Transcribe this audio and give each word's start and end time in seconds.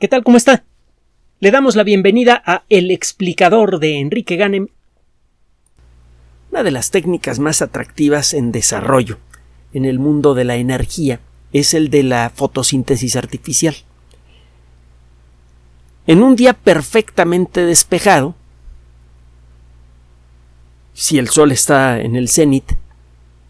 ¿Qué 0.00 0.08
tal? 0.08 0.24
¿Cómo 0.24 0.36
está? 0.36 0.64
Le 1.38 1.52
damos 1.52 1.76
la 1.76 1.84
bienvenida 1.84 2.42
a 2.44 2.64
El 2.68 2.90
explicador 2.90 3.78
de 3.78 4.00
Enrique 4.00 4.34
Ganem. 4.34 4.66
Una 6.50 6.64
de 6.64 6.72
las 6.72 6.90
técnicas 6.90 7.38
más 7.38 7.62
atractivas 7.62 8.34
en 8.34 8.50
desarrollo 8.50 9.18
en 9.72 9.84
el 9.84 10.00
mundo 10.00 10.34
de 10.34 10.42
la 10.42 10.56
energía 10.56 11.20
es 11.52 11.74
el 11.74 11.90
de 11.90 12.02
la 12.02 12.32
fotosíntesis 12.34 13.14
artificial. 13.14 13.76
En 16.08 16.24
un 16.24 16.34
día 16.34 16.54
perfectamente 16.54 17.64
despejado, 17.64 18.34
si 20.92 21.18
el 21.18 21.28
sol 21.28 21.52
está 21.52 22.00
en 22.00 22.16
el 22.16 22.28
cenit, 22.28 22.72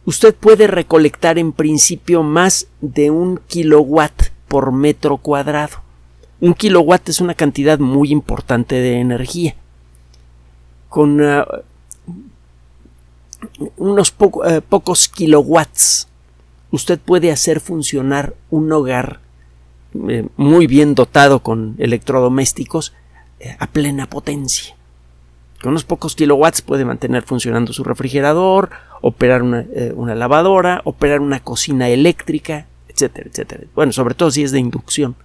usted 0.05 0.35
puede 0.35 0.67
recolectar 0.67 1.39
en 1.39 1.53
principio 1.53 2.23
más 2.23 2.69
de 2.83 3.11
un 3.11 3.41
kilowatt 3.49 4.25
por 4.47 4.73
metro 4.73 5.17
cuadrado. 5.17 5.84
Un 6.45 6.53
kilowatt 6.53 7.09
es 7.09 7.23
una 7.23 7.33
cantidad 7.33 7.79
muy 7.79 8.11
importante 8.13 8.75
de 8.75 9.01
energía. 9.01 9.55
Con 10.91 11.19
uh, 11.23 11.43
unos 13.79 14.15
uh, 14.19 14.61
pocos 14.69 15.09
kilowatts 15.09 16.07
usted 16.71 16.99
puede 16.99 17.33
hacer 17.33 17.61
funcionar 17.61 18.35
un 18.51 18.71
hogar 18.71 19.21
eh, 20.07 20.29
muy 20.37 20.67
bien 20.67 20.95
dotado 20.95 21.39
con 21.39 21.77
electrodomésticos 21.79 22.93
eh, 23.41 23.57
a 23.59 23.67
plena 23.67 24.07
potencia. 24.11 24.77
Con 25.63 25.71
unos 25.71 25.85
pocos 25.85 26.15
kilowatts 26.15 26.61
puede 26.61 26.85
mantener 26.85 27.23
funcionando 27.23 27.73
su 27.73 27.85
refrigerador, 27.85 28.69
operar 29.01 29.43
una, 29.43 29.61
eh, 29.61 29.95
una 29.97 30.15
lavadora, 30.15 30.83
operar 30.85 31.21
una 31.21 31.41
cocina 31.41 31.89
eléctrica, 31.89 32.67
etcétera, 32.87 33.31
etcétera. 33.31 33.65
Bueno, 33.75 33.93
sobre 33.93 34.13
todo 34.13 34.31
si 34.31 34.43
es 34.43 34.53
de 34.53 34.61
inducción 34.61 35.17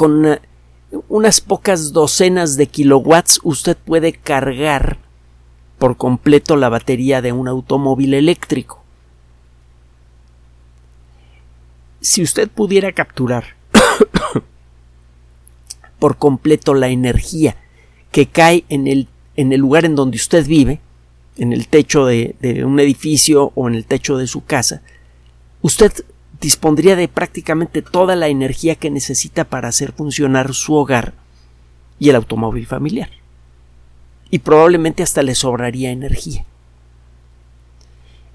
con 0.00 0.24
eh, 0.24 0.40
unas 1.10 1.42
pocas 1.42 1.92
docenas 1.92 2.56
de 2.56 2.68
kilowatts 2.68 3.38
usted 3.42 3.76
puede 3.76 4.14
cargar 4.14 4.96
por 5.78 5.98
completo 5.98 6.56
la 6.56 6.70
batería 6.70 7.20
de 7.20 7.32
un 7.32 7.48
automóvil 7.48 8.14
eléctrico. 8.14 8.82
Si 12.00 12.22
usted 12.22 12.48
pudiera 12.48 12.92
capturar 12.92 13.56
por 15.98 16.16
completo 16.16 16.72
la 16.72 16.88
energía 16.88 17.56
que 18.10 18.24
cae 18.24 18.64
en 18.70 18.86
el, 18.86 19.06
en 19.36 19.52
el 19.52 19.60
lugar 19.60 19.84
en 19.84 19.96
donde 19.96 20.16
usted 20.16 20.46
vive, 20.46 20.80
en 21.36 21.52
el 21.52 21.68
techo 21.68 22.06
de, 22.06 22.36
de 22.40 22.64
un 22.64 22.80
edificio 22.80 23.52
o 23.54 23.68
en 23.68 23.74
el 23.74 23.84
techo 23.84 24.16
de 24.16 24.26
su 24.26 24.46
casa, 24.46 24.80
usted 25.60 25.92
dispondría 26.40 26.96
de 26.96 27.08
prácticamente 27.08 27.82
toda 27.82 28.16
la 28.16 28.28
energía 28.28 28.74
que 28.74 28.90
necesita 28.90 29.44
para 29.44 29.68
hacer 29.68 29.92
funcionar 29.92 30.54
su 30.54 30.74
hogar 30.74 31.12
y 31.98 32.08
el 32.08 32.16
automóvil 32.16 32.66
familiar. 32.66 33.10
Y 34.30 34.38
probablemente 34.38 35.02
hasta 35.02 35.22
le 35.22 35.34
sobraría 35.34 35.90
energía. 35.90 36.44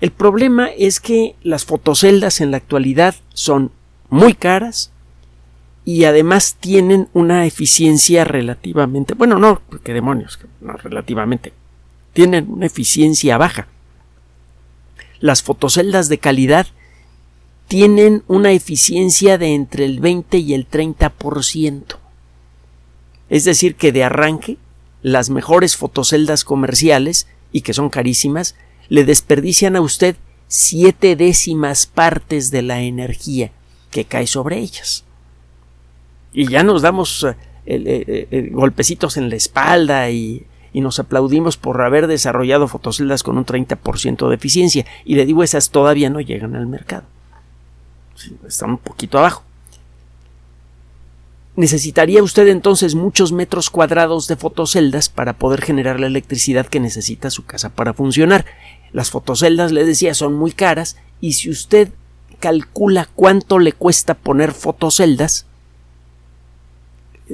El 0.02 0.12
problema 0.12 0.68
es 0.68 1.00
que 1.00 1.36
las 1.42 1.66
fotoceldas 1.66 2.42
en 2.42 2.52
la 2.52 2.58
actualidad 2.58 3.16
son 3.34 3.72
muy 4.10 4.34
caras 4.34 4.92
y 5.86 6.04
además 6.04 6.58
tienen 6.60 7.08
una 7.14 7.46
eficiencia 7.46 8.24
relativamente, 8.24 9.14
bueno, 9.14 9.40
no, 9.40 9.62
qué 9.84 9.94
demonios, 9.94 10.38
no 10.60 10.74
relativamente, 10.74 11.54
tienen 12.14 12.48
una 12.50 12.66
eficiencia 12.66 13.38
baja. 13.38 13.68
Las 15.20 15.44
fotoceldas 15.44 16.10
de 16.10 16.18
calidad 16.18 16.68
tienen 17.68 18.24
una 18.28 18.52
eficiencia 18.52 19.38
de 19.38 19.54
entre 19.54 19.86
el 19.86 20.00
20 20.00 20.38
y 20.38 20.54
el 20.54 20.70
30%. 20.70 21.98
Es 23.30 23.44
decir, 23.44 23.76
que 23.76 23.92
de 23.92 24.04
arranque, 24.04 24.58
las 25.02 25.30
mejores 25.30 25.76
fotoceldas 25.76 26.44
comerciales, 26.44 27.28
y 27.52 27.62
que 27.62 27.74
son 27.74 27.90
carísimas, 27.90 28.56
le 28.90 29.04
desperdician 29.04 29.76
a 29.76 29.82
usted 29.82 30.16
siete 30.48 31.16
décimas 31.16 31.86
partes 31.86 32.52
de 32.52 32.62
la 32.62 32.82
energía 32.82 33.52
que 33.90 34.06
cae 34.06 34.28
sobre 34.28 34.60
ellas. 34.60 35.06
Y 36.34 36.48
ya 36.48 36.64
nos 36.64 36.82
damos 36.82 37.24
eh, 37.24 37.36
eh, 37.66 38.28
eh, 38.30 38.50
golpecitos 38.52 39.18
en 39.18 39.30
la 39.30 39.38
espalda 39.38 40.12
y, 40.12 40.46
y 40.74 40.82
nos 40.82 41.00
aplaudimos 41.00 41.58
por 41.58 41.82
haber 41.82 42.08
desarrollado 42.08 42.68
fotoceldas 42.68 43.24
con 43.24 43.38
un 43.38 43.46
30% 43.46 44.28
de 44.28 44.36
eficiencia. 44.36 44.86
Y 45.06 45.16
le 45.16 45.26
digo, 45.26 45.42
esas 45.42 45.72
todavía 45.72 46.10
no 46.10 46.20
llegan 46.20 46.56
al 46.56 46.68
mercado 46.68 47.06
está 48.48 48.66
un 48.66 48.78
poquito 48.78 49.18
abajo. 49.18 49.44
Necesitaría 51.56 52.22
usted 52.22 52.48
entonces 52.48 52.96
muchos 52.96 53.32
metros 53.32 53.70
cuadrados 53.70 54.28
de 54.28 54.36
fotoceldas 54.36 55.08
para 55.08 55.34
poder 55.34 55.62
generar 55.62 56.00
la 56.00 56.08
electricidad 56.08 56.68
que 56.68 56.82
necesita 56.82 57.30
su 57.30 57.46
casa 57.46 57.70
para 57.70 57.94
funcionar. 57.94 58.46
Las 58.92 59.10
fotoceldas, 59.10 59.72
le 59.72 59.86
decía, 59.86 60.14
son 60.14 60.34
muy 60.34 60.52
caras 60.52 60.98
y 61.22 61.34
si 61.34 61.50
usted 61.50 61.90
calcula 62.40 63.08
cuánto 63.16 63.60
le 63.60 63.72
cuesta 63.72 64.16
poner 64.16 64.52
fotoceldas, 64.52 65.46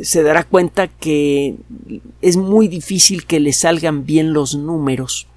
se 0.01 0.23
dará 0.23 0.43
cuenta 0.43 0.87
que 0.87 1.55
es 2.21 2.37
muy 2.37 2.67
difícil 2.67 3.25
que 3.25 3.39
le 3.39 3.53
salgan 3.53 4.05
bien 4.05 4.33
los 4.33 4.55
números. 4.55 5.27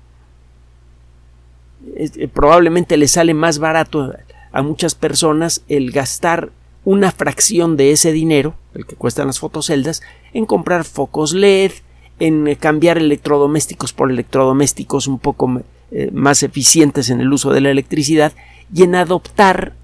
Eh, 1.97 2.29
probablemente 2.29 2.97
le 2.97 3.09
sale 3.09 3.35
más 3.35 3.59
barato 3.59 4.13
a 4.55 4.63
muchas 4.63 4.95
personas 4.95 5.63
el 5.69 5.91
gastar 5.91 6.53
una 6.85 7.11
fracción 7.11 7.77
de 7.77 7.91
ese 7.91 8.13
dinero, 8.13 8.55
el 8.75 8.87
que 8.87 8.95
cuestan 8.95 9.27
las 9.27 9.41
fotoceldas, 9.41 10.01
en 10.33 10.47
comprar 10.47 10.85
focos 10.85 11.35
LED, 11.35 11.73
en 12.21 12.47
eh, 12.47 12.57
cambiar 12.57 12.99
electrodomésticos 12.99 13.93
por 13.93 14.13
electrodomésticos 14.13 15.09
un 15.09 15.19
poco 15.19 15.63
eh, 15.91 16.11
más 16.13 16.45
eficientes 16.45 17.11
en 17.11 17.21
el 17.21 17.33
uso 17.33 17.53
de 17.53 17.63
la 17.63 17.71
electricidad 17.71 18.33
y 18.73 18.85
en 18.85 18.95
adoptar 18.95 19.75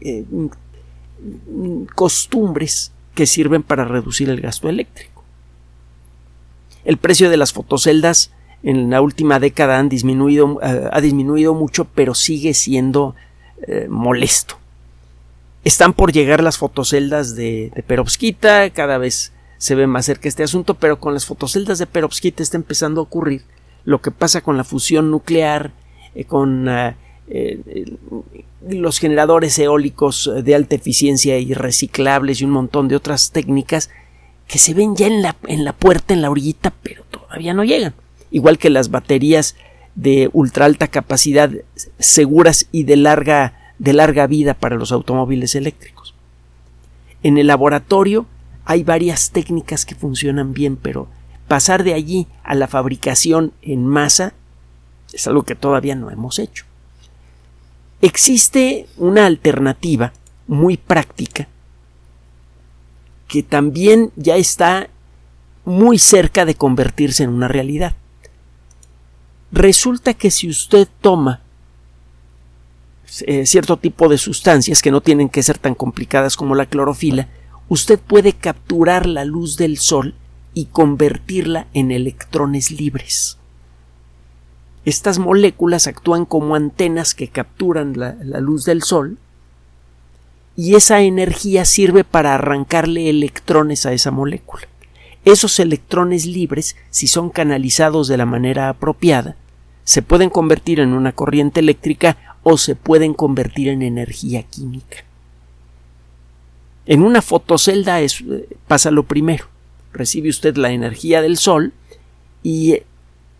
eh, 0.00 0.24
costumbres 1.94 2.92
que 3.14 3.26
sirven 3.26 3.62
para 3.62 3.84
reducir 3.84 4.30
el 4.30 4.40
gasto 4.40 4.70
eléctrico. 4.70 5.24
El 6.86 6.96
precio 6.96 7.28
de 7.28 7.36
las 7.36 7.52
fotoceldas 7.52 8.32
en 8.62 8.88
la 8.88 9.02
última 9.02 9.40
década 9.40 9.78
han 9.78 9.90
disminuido, 9.90 10.58
ha 10.62 11.00
disminuido 11.02 11.54
mucho, 11.54 11.84
pero 11.84 12.14
sigue 12.14 12.54
siendo 12.54 13.14
eh, 13.66 13.86
molesto. 13.88 14.58
Están 15.64 15.94
por 15.94 16.12
llegar 16.12 16.42
las 16.42 16.58
fotoceldas 16.58 17.34
de, 17.34 17.72
Perovskita, 17.86 18.70
cada 18.70 18.98
vez 18.98 19.32
se 19.58 19.74
ve 19.74 19.86
más 19.86 20.06
cerca 20.06 20.28
este 20.28 20.42
asunto, 20.42 20.74
pero 20.74 21.00
con 21.00 21.14
las 21.14 21.26
fotoceldas 21.26 21.78
de 21.78 21.86
Perovskita 21.86 22.42
está 22.42 22.56
empezando 22.56 23.00
a 23.00 23.04
ocurrir 23.04 23.42
lo 23.84 24.00
que 24.00 24.10
pasa 24.10 24.42
con 24.42 24.56
la 24.56 24.64
fusión 24.64 25.10
nuclear, 25.10 25.72
eh, 26.14 26.24
con 26.24 26.68
eh, 26.68 26.94
los 28.68 28.98
generadores 28.98 29.58
eólicos 29.58 30.30
de 30.42 30.54
alta 30.54 30.76
eficiencia 30.76 31.38
y 31.38 31.54
reciclables 31.54 32.40
y 32.40 32.44
un 32.44 32.50
montón 32.50 32.88
de 32.88 32.96
otras 32.96 33.32
técnicas 33.32 33.90
que 34.46 34.58
se 34.58 34.74
ven 34.74 34.94
ya 34.94 35.06
en 35.06 35.22
la, 35.22 35.36
en 35.46 35.64
la 35.64 35.72
puerta, 35.72 36.14
en 36.14 36.22
la 36.22 36.30
orillita, 36.30 36.72
pero 36.82 37.04
todavía 37.10 37.54
no 37.54 37.64
llegan. 37.64 37.94
Igual 38.30 38.58
que 38.58 38.70
las 38.70 38.90
baterías 38.90 39.56
de 39.96 40.30
ultra 40.32 40.66
alta 40.66 40.88
capacidad 40.88 41.50
seguras 41.98 42.68
y 42.70 42.84
de 42.84 42.96
larga, 42.96 43.72
de 43.78 43.92
larga 43.92 44.26
vida 44.26 44.54
para 44.54 44.76
los 44.76 44.92
automóviles 44.92 45.54
eléctricos. 45.54 46.14
En 47.22 47.38
el 47.38 47.48
laboratorio 47.48 48.26
hay 48.64 48.84
varias 48.84 49.30
técnicas 49.30 49.84
que 49.84 49.94
funcionan 49.94 50.52
bien, 50.52 50.76
pero 50.76 51.08
pasar 51.48 51.82
de 51.82 51.94
allí 51.94 52.28
a 52.44 52.54
la 52.54 52.68
fabricación 52.68 53.52
en 53.62 53.86
masa 53.86 54.34
es 55.12 55.26
algo 55.26 55.42
que 55.42 55.54
todavía 55.54 55.94
no 55.94 56.10
hemos 56.10 56.38
hecho. 56.38 56.64
Existe 58.02 58.86
una 58.98 59.26
alternativa 59.26 60.12
muy 60.46 60.76
práctica 60.76 61.48
que 63.26 63.42
también 63.42 64.12
ya 64.16 64.36
está 64.36 64.88
muy 65.64 65.98
cerca 65.98 66.44
de 66.44 66.54
convertirse 66.54 67.24
en 67.24 67.30
una 67.30 67.48
realidad. 67.48 67.94
Resulta 69.52 70.14
que 70.14 70.30
si 70.30 70.48
usted 70.48 70.88
toma 71.00 71.40
eh, 73.26 73.46
cierto 73.46 73.76
tipo 73.76 74.08
de 74.08 74.18
sustancias 74.18 74.82
que 74.82 74.90
no 74.90 75.00
tienen 75.00 75.28
que 75.28 75.42
ser 75.42 75.58
tan 75.58 75.74
complicadas 75.74 76.36
como 76.36 76.54
la 76.54 76.66
clorofila, 76.66 77.28
usted 77.68 77.98
puede 77.98 78.32
capturar 78.32 79.06
la 79.06 79.24
luz 79.24 79.56
del 79.56 79.78
sol 79.78 80.14
y 80.54 80.66
convertirla 80.66 81.68
en 81.72 81.92
electrones 81.92 82.70
libres. 82.70 83.38
Estas 84.84 85.18
moléculas 85.18 85.86
actúan 85.86 86.24
como 86.24 86.54
antenas 86.54 87.14
que 87.14 87.28
capturan 87.28 87.98
la, 87.98 88.16
la 88.22 88.40
luz 88.40 88.64
del 88.64 88.82
sol 88.82 89.18
y 90.56 90.74
esa 90.74 91.00
energía 91.00 91.64
sirve 91.64 92.02
para 92.04 92.34
arrancarle 92.34 93.10
electrones 93.10 93.86
a 93.86 93.92
esa 93.92 94.10
molécula. 94.10 94.66
Esos 95.26 95.58
electrones 95.58 96.24
libres, 96.24 96.76
si 96.90 97.08
son 97.08 97.30
canalizados 97.30 98.06
de 98.06 98.16
la 98.16 98.26
manera 98.26 98.68
apropiada, 98.68 99.34
se 99.82 100.00
pueden 100.00 100.30
convertir 100.30 100.78
en 100.78 100.92
una 100.92 101.10
corriente 101.10 101.58
eléctrica 101.58 102.36
o 102.44 102.56
se 102.56 102.76
pueden 102.76 103.12
convertir 103.12 103.68
en 103.68 103.82
energía 103.82 104.44
química. 104.44 104.98
En 106.86 107.02
una 107.02 107.22
fotocelda 107.22 108.00
es, 108.00 108.22
pasa 108.68 108.92
lo 108.92 109.02
primero. 109.02 109.46
Recibe 109.92 110.28
usted 110.28 110.56
la 110.56 110.70
energía 110.70 111.20
del 111.22 111.38
sol 111.38 111.72
y 112.44 112.82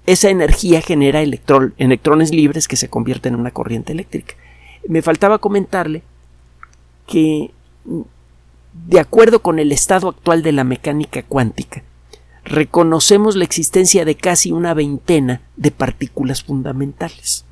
esa 0.06 0.29
energía 0.29 0.81
genera 0.81 1.23
electrones 1.23 2.33
libres 2.33 2.67
que 2.67 2.75
se 2.75 2.88
convierten 2.88 3.35
en 3.35 3.41
una 3.41 3.53
corriente 3.53 3.93
eléctrica. 3.93 4.35
Me 4.88 5.03
faltaba 5.03 5.38
comentarle 5.38 6.03
que 7.06 7.53
de 8.87 9.00
acuerdo 9.00 9.40
con 9.40 9.58
el 9.58 9.73
estado 9.73 10.08
actual 10.08 10.43
de 10.43 10.52
la 10.52 10.64
mecánica 10.64 11.23
cuántica, 11.23 11.82
reconocemos 12.44 13.37
la 13.37 13.44
existencia 13.44 14.05
de 14.05 14.14
casi 14.14 14.52
una 14.52 14.75
veintena 14.75 15.40
de 15.56 15.70
partículas 15.70 16.43
fundamentales. 16.43 17.44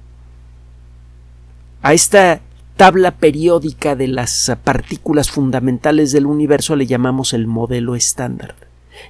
A 1.82 1.92
esta 1.92 2.40
tabla 2.76 3.12
periódica 3.12 3.96
de 3.96 4.08
las 4.08 4.52
partículas 4.64 5.30
fundamentales 5.30 6.12
del 6.12 6.26
universo 6.26 6.76
le 6.76 6.86
llamamos 6.86 7.32
el 7.32 7.46
modelo 7.46 7.94
estándar. 7.94 8.54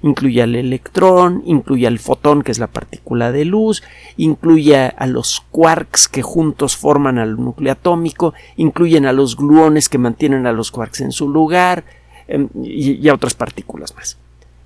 Incluye 0.02 0.43
al 0.43 0.55
electrón, 0.55 1.43
incluye 1.44 1.87
al 1.87 1.99
fotón, 1.99 2.43
que 2.43 2.52
es 2.52 2.58
la 2.58 2.66
partícula 2.66 3.32
de 3.32 3.44
luz, 3.44 3.82
incluye 4.16 4.76
a 4.76 5.06
los 5.06 5.43
quarks 5.50 6.08
que 6.08 6.22
juntos 6.22 6.76
forman 6.76 7.19
al 7.19 7.37
núcleo 7.37 7.72
atómico, 7.72 8.34
incluyen 8.56 9.06
a 9.06 9.12
los 9.12 9.37
gluones 9.37 9.88
que 9.88 9.99
mantienen 9.99 10.46
a 10.46 10.52
los 10.52 10.70
quarks 10.70 11.02
en 11.02 11.12
su 11.12 11.28
lugar, 11.28 11.84
em, 12.29 12.49
y, 12.62 13.09
a 13.09 13.15
otras 13.15 13.35
partículas 13.35 13.94
más. 13.94 14.19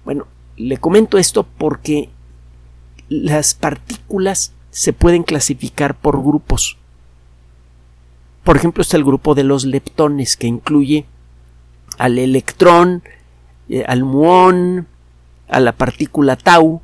Bueno, 0.05 0.27
le 0.57 0.79
comento 0.79 1.19
esto 1.19 1.47
porque 1.59 2.09
las 3.09 3.55
partículas 3.55 4.53
se 4.71 4.93
pueden 4.93 5.23
clasificar 5.23 5.95
por 5.97 6.23
grupos. 6.23 6.77
Por 8.45 8.57
ejemplo, 8.57 8.83
está 8.83 8.97
el 8.97 9.05
grupo 9.05 9.35
de 9.35 9.45
los 9.45 9.65
leptones, 9.65 10.37
que 10.37 10.47
incluye 10.47 11.07
al 11.99 12.19
electrón, 12.19 13.03
eh, 13.69 13.85
al 13.87 14.05
muón, 14.05 14.87
a 15.49 15.61
la 15.61 15.73
partícula 15.73 16.37
tau, 16.37 16.81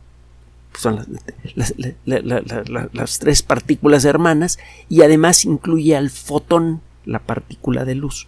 son 0.79 1.07
las, 2.05 3.19
tres 3.19 3.43
partículas 3.43 4.05
hermanas, 4.05 4.59
y 4.89 5.03
además 5.03 5.45
incluye 5.45 5.97
al 5.97 6.11
fotón, 6.11 6.81
la 7.05 7.21
partícula 7.21 7.85
de 7.85 7.95
luz. 7.95 8.27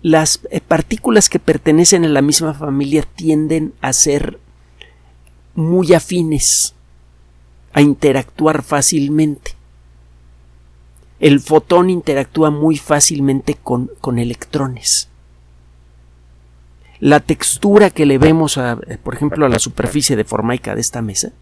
Las 0.00 0.40
eh, 0.50 0.60
partículas 0.60 1.28
que 1.28 1.38
pertenecen 1.38 2.04
a 2.04 2.08
la 2.08 2.22
misma 2.22 2.54
familia 2.54 3.02
tienden 3.02 3.74
a 3.80 3.92
ser 3.92 4.38
muy 5.54 5.92
afines, 5.92 6.74
a 7.72 7.80
interactuar 7.80 8.62
fácilmente. 8.62 9.52
El 11.18 11.40
fotón 11.40 11.90
interactúa 11.90 12.50
muy 12.50 12.76
fácilmente 12.76 13.56
con, 13.56 13.90
con 14.00 14.20
electrones. 14.20 15.08
La 17.00 17.18
textura 17.20 17.90
que 17.90 18.06
le 18.06 18.18
vemos, 18.18 18.56
eh, 18.56 18.98
por 19.02 19.14
ejemplo, 19.14 19.46
a 19.46 19.48
la 19.48 19.58
superficie 19.58 20.14
de 20.14 20.24
formaica 20.24 20.76
de 20.76 20.80
esta 20.80 21.02
mesa, 21.02 21.32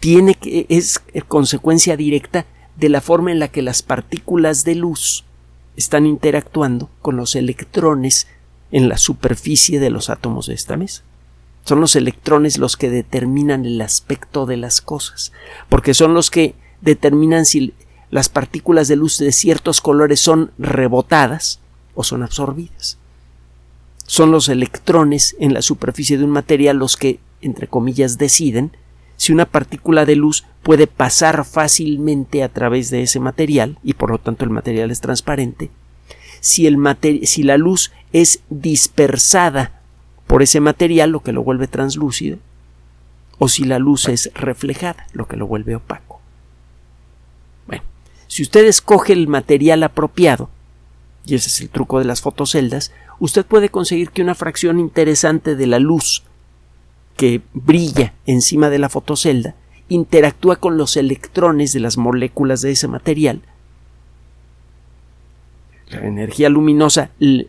tiene 0.00 0.34
que, 0.34 0.66
es 0.70 1.00
consecuencia 1.28 1.96
directa 1.96 2.46
de 2.76 2.88
la 2.88 3.00
forma 3.00 3.30
en 3.30 3.38
la 3.38 3.48
que 3.48 3.62
las 3.62 3.82
partículas 3.82 4.64
de 4.64 4.74
luz 4.74 5.24
están 5.76 6.06
interactuando 6.06 6.90
con 7.00 7.16
los 7.16 7.34
electrones 7.34 8.26
en 8.70 8.88
la 8.88 8.98
superficie 8.98 9.80
de 9.80 9.90
los 9.90 10.10
átomos 10.10 10.46
de 10.46 10.54
esta 10.54 10.76
mesa. 10.76 11.02
Son 11.64 11.80
los 11.80 11.94
electrones 11.94 12.58
los 12.58 12.76
que 12.76 12.90
determinan 12.90 13.64
el 13.64 13.80
aspecto 13.80 14.46
de 14.46 14.56
las 14.56 14.80
cosas, 14.80 15.32
porque 15.68 15.94
son 15.94 16.14
los 16.14 16.30
que 16.30 16.54
determinan 16.80 17.46
si 17.46 17.72
las 18.10 18.28
partículas 18.28 18.88
de 18.88 18.96
luz 18.96 19.18
de 19.18 19.32
ciertos 19.32 19.80
colores 19.80 20.20
son 20.20 20.50
rebotadas 20.58 21.60
o 21.94 22.02
son 22.02 22.22
absorbidas. 22.22 22.98
Son 24.06 24.30
los 24.32 24.48
electrones 24.48 25.36
en 25.38 25.54
la 25.54 25.62
superficie 25.62 26.18
de 26.18 26.24
un 26.24 26.30
material 26.30 26.76
los 26.76 26.96
que, 26.96 27.20
entre 27.40 27.68
comillas, 27.68 28.18
deciden 28.18 28.76
si 29.22 29.32
una 29.32 29.46
partícula 29.46 30.04
de 30.04 30.16
luz 30.16 30.44
puede 30.64 30.88
pasar 30.88 31.44
fácilmente 31.44 32.42
a 32.42 32.48
través 32.48 32.90
de 32.90 33.02
ese 33.02 33.20
material 33.20 33.78
y 33.84 33.92
por 33.92 34.10
lo 34.10 34.18
tanto 34.18 34.44
el 34.44 34.50
material 34.50 34.90
es 34.90 35.00
transparente, 35.00 35.70
si, 36.40 36.68
la 37.44 37.56
luz 37.56 37.92
es 38.12 38.40
dispersada 38.50 39.80
por 40.26 40.42
ese 40.42 40.58
material, 40.58 41.10
lo 41.10 41.20
que 41.20 41.30
lo 41.30 41.44
vuelve 41.44 41.68
translúcido, 41.68 42.38
o 43.38 43.46
si 43.46 43.62
la 43.62 43.78
luz 43.78 44.08
es 44.08 44.28
reflejada, 44.34 45.06
lo 45.12 45.28
que 45.28 45.36
lo 45.36 45.46
vuelve 45.46 45.76
opaco. 45.76 46.20
Bueno, 47.68 47.84
si 48.26 48.42
usted 48.42 48.64
escoge 48.64 49.12
el 49.12 49.28
material 49.28 49.84
apropiado, 49.84 50.50
y 51.24 51.36
ese 51.36 51.48
es 51.48 51.60
el 51.60 51.68
truco 51.68 52.00
de 52.00 52.06
las 52.06 52.22
fotoceldas, 52.22 52.90
usted 53.20 53.46
puede 53.46 53.68
conseguir 53.68 54.10
que 54.10 54.22
una 54.22 54.34
fracción 54.34 54.80
interesante 54.80 55.54
de 55.54 55.66
la 55.68 55.78
luz 55.78 56.24
que 57.22 57.40
brilla 57.54 58.14
encima 58.26 58.68
de 58.68 58.80
la 58.80 58.88
fotocelda 58.88 59.54
interactúa 59.88 60.56
con 60.56 60.76
los 60.76 60.96
electrones 60.96 61.72
de 61.72 61.78
las 61.78 61.96
moléculas 61.96 62.62
de 62.62 62.72
ese 62.72 62.88
material. 62.88 63.42
La 65.90 66.00
energía 66.00 66.48
luminosa 66.48 67.10
eh, 67.20 67.46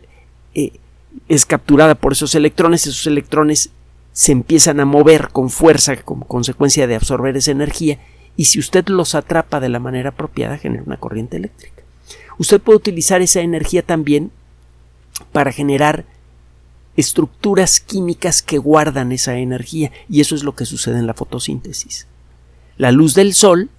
es 1.28 1.44
capturada 1.44 1.96
por 1.96 2.12
esos 2.12 2.36
electrones, 2.36 2.86
esos 2.86 3.08
electrones 3.08 3.70
se 4.12 4.30
empiezan 4.30 4.78
a 4.78 4.84
mover 4.84 5.30
con 5.32 5.50
fuerza 5.50 5.96
como 5.96 6.24
consecuencia 6.28 6.86
de 6.86 6.94
absorber 6.94 7.36
esa 7.36 7.50
energía 7.50 7.98
y 8.36 8.44
si 8.44 8.60
usted 8.60 8.86
los 8.86 9.16
atrapa 9.16 9.58
de 9.58 9.70
la 9.70 9.80
manera 9.80 10.10
apropiada 10.10 10.56
genera 10.56 10.84
una 10.86 10.98
corriente 10.98 11.36
eléctrica. 11.36 11.82
Usted 12.38 12.60
puede 12.60 12.76
utilizar 12.76 13.22
esa 13.22 13.40
energía 13.40 13.82
también 13.82 14.30
para 15.32 15.50
generar 15.50 16.04
estructuras 16.96 17.80
químicas 17.80 18.42
que 18.42 18.58
guardan 18.58 19.12
esa 19.12 19.36
energía 19.38 19.90
y 20.08 20.20
eso 20.20 20.34
es 20.34 20.44
lo 20.44 20.54
que 20.54 20.66
sucede 20.66 20.98
en 20.98 21.06
la 21.06 21.14
fotosíntesis. 21.14 22.06
La 22.76 22.92
luz 22.92 23.14
del 23.14 23.34
sol 23.34 23.70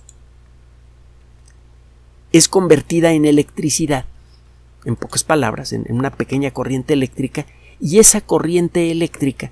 es 2.31 2.49
convertida 2.49 3.13
en 3.13 3.25
electricidad, 3.25 4.05
en 4.83 4.95
pocas 4.95 5.23
palabras, 5.23 5.71
en, 5.73 5.85
una 5.89 6.11
pequeña 6.11 6.51
corriente 6.51 6.93
eléctrica 6.93 7.45
y 7.79 7.99
esa 7.99 8.21
corriente 8.21 8.91
eléctrica 8.91 9.51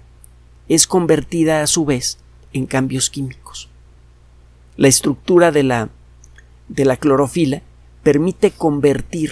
es 0.68 0.88
convertida 0.88 1.62
a 1.62 1.68
su 1.68 1.86
vez 1.86 2.20
en 2.52 2.66
cambios 2.66 3.10
químicos. 3.10 3.70
La 4.76 4.88
estructura 4.88 5.52
de 5.52 5.64
la, 5.64 5.90
de 6.68 6.86
la 6.86 6.98
clorofila 6.98 7.62
permite 8.02 8.52
convertir 8.52 9.32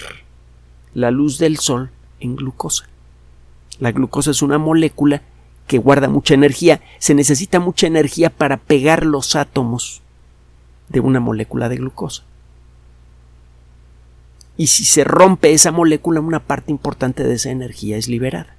la 0.94 1.10
luz 1.10 1.38
del 1.38 1.58
sol 1.58 1.90
en 2.20 2.36
glucosa. 2.36 2.91
La 3.78 3.92
glucosa 3.92 4.30
es 4.30 4.42
una 4.42 4.58
molécula 4.58 5.22
que 5.66 5.78
guarda 5.78 6.08
mucha 6.08 6.34
energía. 6.34 6.80
Se 6.98 7.14
necesita 7.14 7.60
mucha 7.60 7.86
energía 7.86 8.30
para 8.30 8.56
pegar 8.56 9.04
los 9.04 9.36
átomos 9.36 10.02
de 10.88 11.00
una 11.00 11.20
molécula 11.20 11.68
de 11.68 11.76
glucosa. 11.76 12.24
Y 14.56 14.66
si 14.66 14.84
se 14.84 15.04
rompe 15.04 15.52
esa 15.52 15.72
molécula, 15.72 16.20
una 16.20 16.40
parte 16.40 16.70
importante 16.70 17.24
de 17.24 17.34
esa 17.34 17.50
energía 17.50 17.96
es 17.96 18.08
liberada. 18.08 18.54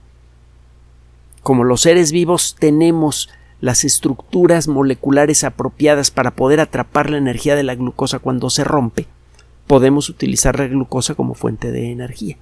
Como 1.44 1.64
los 1.64 1.82
seres 1.82 2.12
vivos 2.12 2.56
tenemos 2.60 3.30
las 3.62 3.86
estructuras 3.86 4.68
moleculares 4.68 5.44
apropiadas 5.44 6.12
para 6.12 6.32
poder 6.32 6.60
atrapar 6.60 7.10
la 7.10 7.18
energía 7.18 7.56
de 7.56 7.64
la 7.64 7.76
glucosa 7.76 8.20
cuando 8.20 8.50
se 8.50 8.64
rompe, 8.64 9.08
podemos 9.68 10.10
utilizar 10.10 10.60
la 10.60 10.68
glucosa 10.68 11.16
como 11.16 11.34
fuente 11.34 11.72
de 11.72 11.92
energía. 11.92 12.38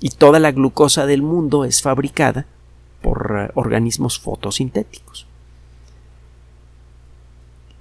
Y 0.00 0.10
toda 0.10 0.38
la 0.38 0.52
glucosa 0.52 1.06
del 1.06 1.22
mundo 1.22 1.64
es 1.64 1.82
fabricada 1.82 2.46
por 3.02 3.36
eh, 3.38 3.50
organismos 3.54 4.18
fotosintéticos. 4.18 5.26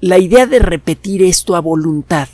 La 0.01 0.17
idea 0.17 0.45
de 0.45 0.59
repetir 0.59 1.23
esto 1.23 1.55
a 1.55 1.59
voluntad 1.59 2.29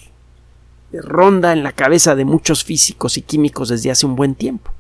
ronda 0.92 1.54
en 1.54 1.64
la 1.64 1.72
cabeza 1.72 2.16
de 2.16 2.26
muchos 2.26 2.64
físicos 2.64 3.18
y 3.18 3.22
químicos 3.22 3.70
desde 3.70 3.90
hace 3.90 4.06
un 4.06 4.16
buen 4.16 4.36
tiempo. 4.36 4.72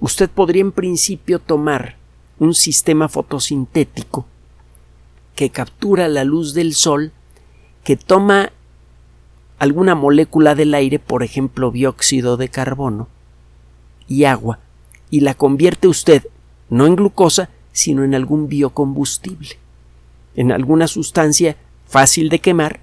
Usted 0.00 0.28
podría 0.28 0.62
en 0.62 0.72
principio 0.72 1.38
tomar 1.38 1.96
un 2.38 2.54
sistema 2.54 3.08
fotosintético 3.08 4.26
que 5.36 5.50
captura 5.50 6.08
la 6.08 6.24
luz 6.24 6.54
del 6.54 6.74
sol, 6.74 7.12
que 7.84 7.96
toma 7.96 8.50
alguna 9.58 9.94
molécula 9.94 10.54
del 10.54 10.74
aire, 10.74 10.98
por 10.98 11.22
ejemplo 11.22 11.70
dióxido 11.70 12.36
de 12.36 12.48
carbono 12.48 13.08
y 14.08 14.24
agua, 14.24 14.58
y 15.10 15.20
la 15.20 15.34
convierte 15.34 15.88
usted 15.88 16.26
no 16.70 16.86
en 16.86 16.96
glucosa, 16.96 17.50
sino 17.72 18.04
en 18.04 18.14
algún 18.14 18.48
biocombustible, 18.48 19.58
en 20.34 20.52
alguna 20.52 20.88
sustancia 20.88 21.56
fácil 21.86 22.28
de 22.28 22.38
quemar, 22.38 22.80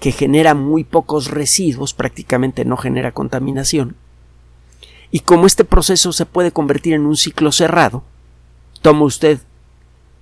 que 0.00 0.12
genera 0.12 0.54
muy 0.54 0.82
pocos 0.82 1.30
residuos, 1.30 1.94
prácticamente 1.94 2.64
no 2.64 2.76
genera 2.76 3.12
contaminación. 3.12 3.94
Y 5.10 5.20
como 5.20 5.46
este 5.46 5.64
proceso 5.64 6.12
se 6.12 6.26
puede 6.26 6.50
convertir 6.50 6.94
en 6.94 7.06
un 7.06 7.16
ciclo 7.16 7.52
cerrado, 7.52 8.02
toma 8.80 9.04
usted 9.04 9.40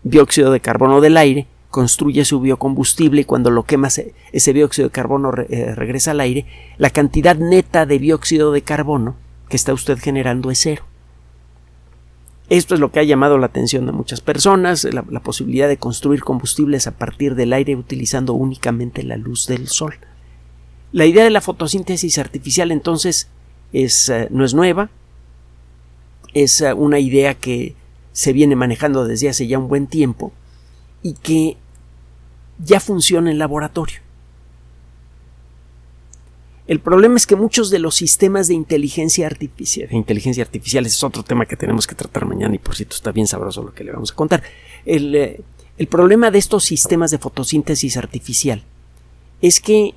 dióxido 0.02 0.50
de 0.50 0.60
carbono 0.60 1.00
del 1.00 1.16
aire, 1.16 1.46
construye 1.70 2.24
su 2.24 2.40
biocombustible 2.40 3.22
y 3.22 3.24
cuando 3.24 3.50
lo 3.50 3.62
quema 3.62 3.88
ese 3.88 4.52
dióxido 4.52 4.88
de 4.88 4.92
carbono 4.92 5.32
eh, 5.48 5.74
regresa 5.74 6.10
al 6.10 6.20
aire, 6.20 6.46
la 6.76 6.90
cantidad 6.90 7.36
neta 7.36 7.86
de 7.86 7.98
dióxido 7.98 8.52
de 8.52 8.62
carbono 8.62 9.16
que 9.50 9.56
está 9.56 9.74
usted 9.74 9.98
generando 9.98 10.50
es 10.50 10.60
cero. 10.60 10.84
Esto 12.48 12.74
es 12.74 12.80
lo 12.80 12.90
que 12.90 13.00
ha 13.00 13.04
llamado 13.04 13.36
la 13.36 13.46
atención 13.46 13.84
de 13.84 13.92
muchas 13.92 14.20
personas, 14.20 14.84
la, 14.84 15.02
posibilidad 15.20 15.68
de 15.68 15.76
construir 15.76 16.22
combustibles 16.22 16.86
a 16.86 16.92
partir 16.92 17.34
del 17.34 17.52
aire 17.52 17.76
utilizando 17.76 18.32
únicamente 18.32 19.02
la 19.02 19.16
luz 19.16 19.46
del 19.46 19.68
sol. 19.68 19.94
La 20.90 21.06
idea 21.06 21.22
de 21.22 21.30
la 21.30 21.40
fotosíntesis 21.40 22.18
artificial 22.18 22.72
entonces 22.72 23.28
es, 23.72 24.08
eh, 24.08 24.26
no 24.30 24.44
es 24.44 24.54
nueva, 24.54 24.90
es 26.34 26.60
eh, 26.60 26.72
una 26.72 26.98
idea 26.98 27.34
que 27.34 27.76
se 28.12 28.32
viene 28.32 28.56
manejando 28.56 29.04
desde 29.04 29.28
hace 29.28 29.46
ya 29.46 29.58
un 29.58 29.68
buen 29.68 29.86
tiempo 29.86 30.32
y 31.02 31.14
que 31.14 31.56
ya 32.58 32.80
funciona 32.80 33.30
en 33.30 33.38
laboratorio. 33.38 34.00
El 36.70 36.78
problema 36.78 37.16
es 37.16 37.26
que 37.26 37.34
muchos 37.34 37.68
de 37.70 37.80
los 37.80 37.96
sistemas 37.96 38.46
de 38.46 38.54
inteligencia 38.54 39.26
artificial, 39.26 39.88
de 39.88 39.96
inteligencia 39.96 40.44
artificial 40.44 40.86
es 40.86 41.02
otro 41.02 41.24
tema 41.24 41.44
que 41.44 41.56
tenemos 41.56 41.84
que 41.84 41.96
tratar 41.96 42.26
mañana 42.26 42.54
y 42.54 42.58
por 42.58 42.76
cierto 42.76 42.94
está 42.94 43.10
bien 43.10 43.26
sabroso 43.26 43.64
lo 43.64 43.74
que 43.74 43.82
le 43.82 43.90
vamos 43.90 44.12
a 44.12 44.14
contar. 44.14 44.44
El, 44.86 45.16
eh, 45.16 45.42
problema 45.90 46.30
de 46.30 46.38
estos 46.38 46.62
sistemas 46.62 47.10
de 47.10 47.18
fotosíntesis 47.18 47.96
artificial 47.96 48.62
es 49.42 49.60
que 49.60 49.96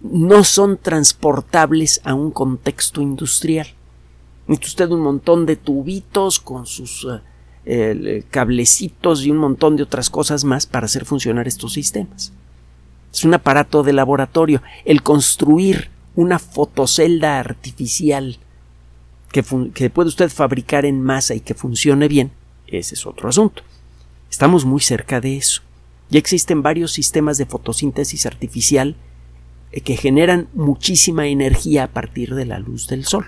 no 0.00 0.42
son 0.42 0.78
transportables 0.78 2.00
a 2.02 2.14
un 2.14 2.30
contexto 2.30 3.02
industrial. 3.02 3.66
Necesita 4.46 4.84
usted 4.84 4.96
un 4.96 5.02
montón 5.02 5.44
de 5.44 5.56
tubitos 5.56 6.40
con 6.40 6.64
sus 6.64 7.06
eh, 7.66 8.24
cablecitos 8.30 9.22
y 9.22 9.30
un 9.30 9.36
montón 9.36 9.76
de 9.76 9.82
otras 9.82 10.08
cosas 10.08 10.44
más 10.44 10.64
para 10.64 10.86
hacer 10.86 11.04
funcionar 11.04 11.46
estos 11.46 11.74
sistemas. 11.74 12.32
Es 13.12 13.24
un 13.24 13.34
aparato 13.34 13.82
de 13.82 13.92
laboratorio. 13.92 14.62
El 14.84 15.02
construir 15.02 15.90
una 16.14 16.38
fotocelda 16.38 17.38
artificial 17.38 18.38
que, 19.30 19.42
puede 19.90 20.08
usted 20.08 20.30
fabricar 20.30 20.84
en 20.84 21.02
masa 21.02 21.34
y 21.34 21.40
que 21.40 21.54
funcione 21.54 22.08
bien, 22.08 22.30
ese 22.66 22.94
es 22.94 23.06
otro 23.06 23.28
asunto. 23.28 23.62
Estamos 24.30 24.64
muy 24.64 24.80
cerca 24.80 25.20
de 25.20 25.36
eso. 25.36 25.62
Ya 26.10 26.18
existen 26.18 26.62
varios 26.62 26.92
sistemas 26.92 27.38
de 27.38 27.46
fotosíntesis 27.46 28.26
artificial 28.26 28.96
eh, 29.72 29.80
que 29.80 29.96
generan 29.96 30.48
muchísima 30.54 31.26
energía 31.26 31.84
a 31.84 31.88
partir 31.88 32.34
de 32.34 32.46
la 32.46 32.58
luz 32.58 32.88
del 32.88 33.04
sol. 33.04 33.26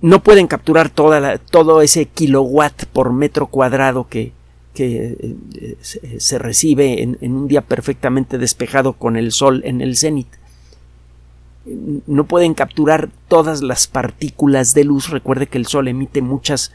No 0.00 0.22
pueden 0.22 0.48
capturar 0.48 0.88
toda 0.88 1.38
todo 1.38 1.80
ese 1.80 2.06
kilowatt 2.06 2.86
por 2.86 3.12
metro 3.12 3.46
cuadrado 3.46 4.08
que, 4.08 4.32
que 4.74 5.36
eh, 5.54 5.76
se 6.18 6.38
recibe 6.38 7.02
en, 7.02 7.18
un 7.20 7.48
día 7.48 7.62
perfectamente 7.62 8.38
despejado 8.38 8.94
con 8.94 9.16
el 9.16 9.32
sol 9.32 9.62
en 9.64 9.80
el 9.80 9.96
cenit. 9.96 10.28
No 12.06 12.24
pueden 12.24 12.54
capturar 12.54 13.10
todas 13.28 13.62
las 13.62 13.86
partículas 13.86 14.74
de 14.74 14.84
luz. 14.84 15.10
Recuerde 15.10 15.46
que 15.46 15.58
el 15.58 15.66
sol 15.66 15.88
emite 15.88 16.20
muchas 16.20 16.72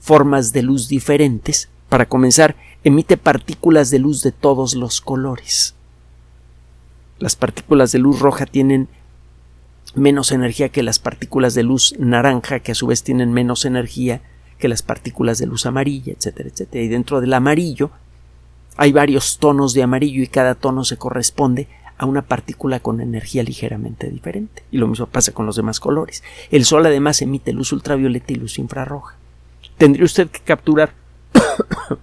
formas 0.00 0.52
de 0.52 0.62
luz 0.62 0.88
diferentes. 0.88 1.68
Para 1.88 2.06
comenzar, 2.06 2.54
emite 2.84 3.16
partículas 3.16 3.90
de 3.90 3.98
luz 3.98 4.22
de 4.22 4.30
todos 4.30 4.74
los 4.74 5.00
colores. 5.00 5.74
Las 7.18 7.34
partículas 7.34 7.90
de 7.90 7.98
luz 7.98 8.20
roja 8.20 8.46
tienen 8.46 8.88
menos 9.94 10.30
energía 10.30 10.68
que 10.68 10.82
las 10.82 10.98
partículas 10.98 11.54
de 11.54 11.64
luz 11.64 11.94
naranja, 11.98 12.60
que 12.60 12.72
a 12.72 12.74
su 12.76 12.86
vez 12.86 13.02
tienen 13.02 13.32
menos 13.32 13.64
energía 13.64 14.20
que 14.58 14.68
las 14.68 14.82
partículas 14.82 15.38
de 15.38 15.46
luz 15.46 15.66
amarilla, 15.66 16.12
etcétera, 16.12 16.48
etcétera. 16.48 16.84
Y 16.84 16.88
dentro 16.88 17.20
del 17.20 17.32
amarillo 17.32 17.90
hay 18.76 18.92
varios 18.92 19.38
tonos 19.38 19.72
de 19.74 19.82
amarillo 19.82 20.22
y 20.22 20.26
cada 20.28 20.54
tono 20.54 20.84
se 20.84 20.96
corresponde 20.96 21.68
a 21.96 22.06
una 22.06 22.22
partícula 22.22 22.80
con 22.80 23.00
energía 23.00 23.42
ligeramente 23.42 24.08
diferente. 24.08 24.62
Y 24.70 24.78
lo 24.78 24.86
mismo 24.86 25.06
pasa 25.06 25.32
con 25.32 25.46
los 25.46 25.56
demás 25.56 25.80
colores. 25.80 26.22
El 26.50 26.64
sol 26.64 26.86
además 26.86 27.20
emite 27.22 27.52
luz 27.52 27.72
ultravioleta 27.72 28.32
y 28.32 28.36
luz 28.36 28.58
infrarroja. 28.58 29.16
Tendría 29.78 30.04
usted 30.04 30.28
que 30.28 30.40
capturar 30.40 30.94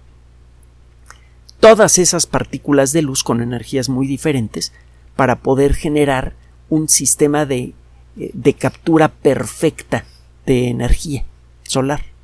todas 1.60 1.98
esas 1.98 2.26
partículas 2.26 2.92
de 2.92 3.02
luz 3.02 3.22
con 3.24 3.40
energías 3.42 3.88
muy 3.88 4.06
diferentes 4.06 4.72
para 5.14 5.36
poder 5.36 5.74
generar 5.74 6.34
un 6.68 6.88
sistema 6.88 7.46
de, 7.46 7.72
eh, 8.18 8.30
de 8.34 8.54
captura 8.54 9.08
perfecta 9.08 10.04
de 10.44 10.68
energía 10.68 11.24
solar 11.62 12.15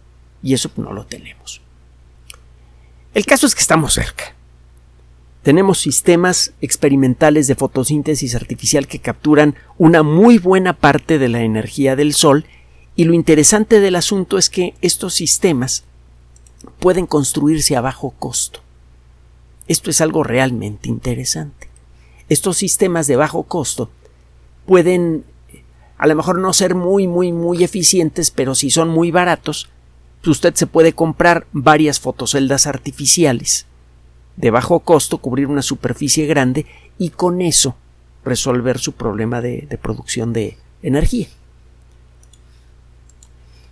y 0.42 0.54
eso 0.54 0.70
no 0.76 0.92
lo 0.92 1.06
tenemos. 1.06 1.60
El 3.14 3.26
caso 3.26 3.46
es 3.46 3.54
que 3.54 3.60
estamos 3.60 3.94
cerca. 3.94 4.34
Tenemos 5.42 5.80
sistemas 5.80 6.52
experimentales 6.60 7.46
de 7.48 7.56
fotosíntesis 7.56 8.34
artificial 8.34 8.86
que 8.86 9.00
capturan 9.00 9.56
una 9.76 10.02
muy 10.02 10.38
buena 10.38 10.72
parte 10.72 11.18
de 11.18 11.28
la 11.28 11.42
energía 11.42 11.96
del 11.96 12.14
Sol 12.14 12.46
y 12.94 13.04
lo 13.04 13.12
interesante 13.12 13.80
del 13.80 13.96
asunto 13.96 14.38
es 14.38 14.48
que 14.48 14.74
estos 14.82 15.14
sistemas 15.14 15.84
pueden 16.78 17.06
construirse 17.06 17.76
a 17.76 17.80
bajo 17.80 18.10
costo. 18.10 18.60
Esto 19.66 19.90
es 19.90 20.00
algo 20.00 20.22
realmente 20.22 20.88
interesante. 20.88 21.68
Estos 22.28 22.56
sistemas 22.58 23.06
de 23.06 23.16
bajo 23.16 23.42
costo 23.42 23.90
pueden 24.66 25.24
a 25.98 26.06
lo 26.06 26.14
mejor 26.16 26.38
no 26.38 26.52
ser 26.52 26.74
muy 26.74 27.06
muy 27.08 27.32
muy 27.32 27.64
eficientes, 27.64 28.30
pero 28.30 28.54
si 28.54 28.70
son 28.70 28.88
muy 28.88 29.10
baratos, 29.10 29.68
usted 30.30 30.54
se 30.54 30.66
puede 30.66 30.92
comprar 30.92 31.46
varias 31.52 32.00
fotoceldas 32.00 32.66
artificiales 32.66 33.66
de 34.36 34.50
bajo 34.50 34.80
costo, 34.80 35.18
cubrir 35.18 35.46
una 35.46 35.62
superficie 35.62 36.26
grande 36.26 36.66
y 36.98 37.10
con 37.10 37.42
eso 37.42 37.76
resolver 38.24 38.78
su 38.78 38.92
problema 38.92 39.40
de, 39.40 39.66
de 39.68 39.78
producción 39.78 40.32
de 40.32 40.56
energía. 40.82 41.28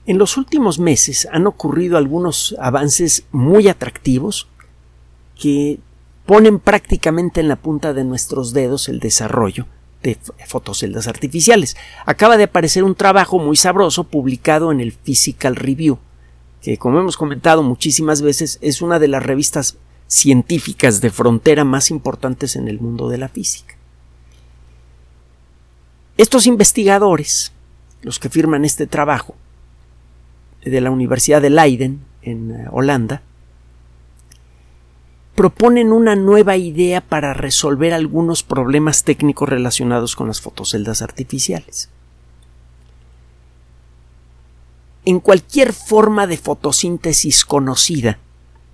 En 0.06 0.18
los 0.18 0.36
últimos 0.36 0.78
meses 0.78 1.28
han 1.30 1.46
ocurrido 1.46 1.96
algunos 1.96 2.56
avances 2.58 3.24
muy 3.30 3.68
atractivos 3.68 4.48
que 5.38 5.78
ponen 6.26 6.58
prácticamente 6.58 7.40
en 7.40 7.48
la 7.48 7.56
punta 7.56 7.92
de 7.92 8.04
nuestros 8.04 8.52
dedos 8.52 8.88
el 8.88 8.98
desarrollo 8.98 9.66
de 10.02 10.16
fotoceldas 10.46 11.06
artificiales. 11.08 11.76
Acaba 12.06 12.36
de 12.36 12.44
aparecer 12.44 12.84
un 12.84 12.94
trabajo 12.94 13.38
muy 13.38 13.56
sabroso 13.56 14.04
publicado 14.04 14.72
en 14.72 14.80
el 14.80 14.92
Physical 14.92 15.56
Review 15.56 15.98
que 16.62 16.78
como 16.78 16.98
hemos 17.00 17.16
comentado 17.16 17.62
muchísimas 17.62 18.22
veces 18.22 18.58
es 18.60 18.82
una 18.82 18.98
de 18.98 19.08
las 19.08 19.22
revistas 19.22 19.78
científicas 20.06 21.00
de 21.00 21.10
frontera 21.10 21.64
más 21.64 21.90
importantes 21.90 22.56
en 22.56 22.68
el 22.68 22.80
mundo 22.80 23.08
de 23.08 23.18
la 23.18 23.28
física. 23.28 23.76
Estos 26.16 26.46
investigadores, 26.46 27.52
los 28.02 28.18
que 28.18 28.28
firman 28.28 28.64
este 28.64 28.86
trabajo, 28.86 29.34
de 30.64 30.80
la 30.80 30.90
Universidad 30.90 31.40
de 31.40 31.48
Leiden, 31.48 32.00
en 32.22 32.50
eh, 32.50 32.66
Holanda, 32.70 33.22
proponen 35.34 35.92
una 35.92 36.16
nueva 36.16 36.56
idea 36.56 37.00
para 37.00 37.32
resolver 37.32 37.94
algunos 37.94 38.42
problemas 38.42 39.04
técnicos 39.04 39.48
relacionados 39.48 40.14
con 40.14 40.28
las 40.28 40.42
fotoceldas 40.42 41.00
artificiales. 41.00 41.88
En 45.04 45.20
cualquier 45.20 45.72
forma 45.72 46.26
de 46.26 46.36
fotosíntesis 46.36 47.44
conocida, 47.44 48.18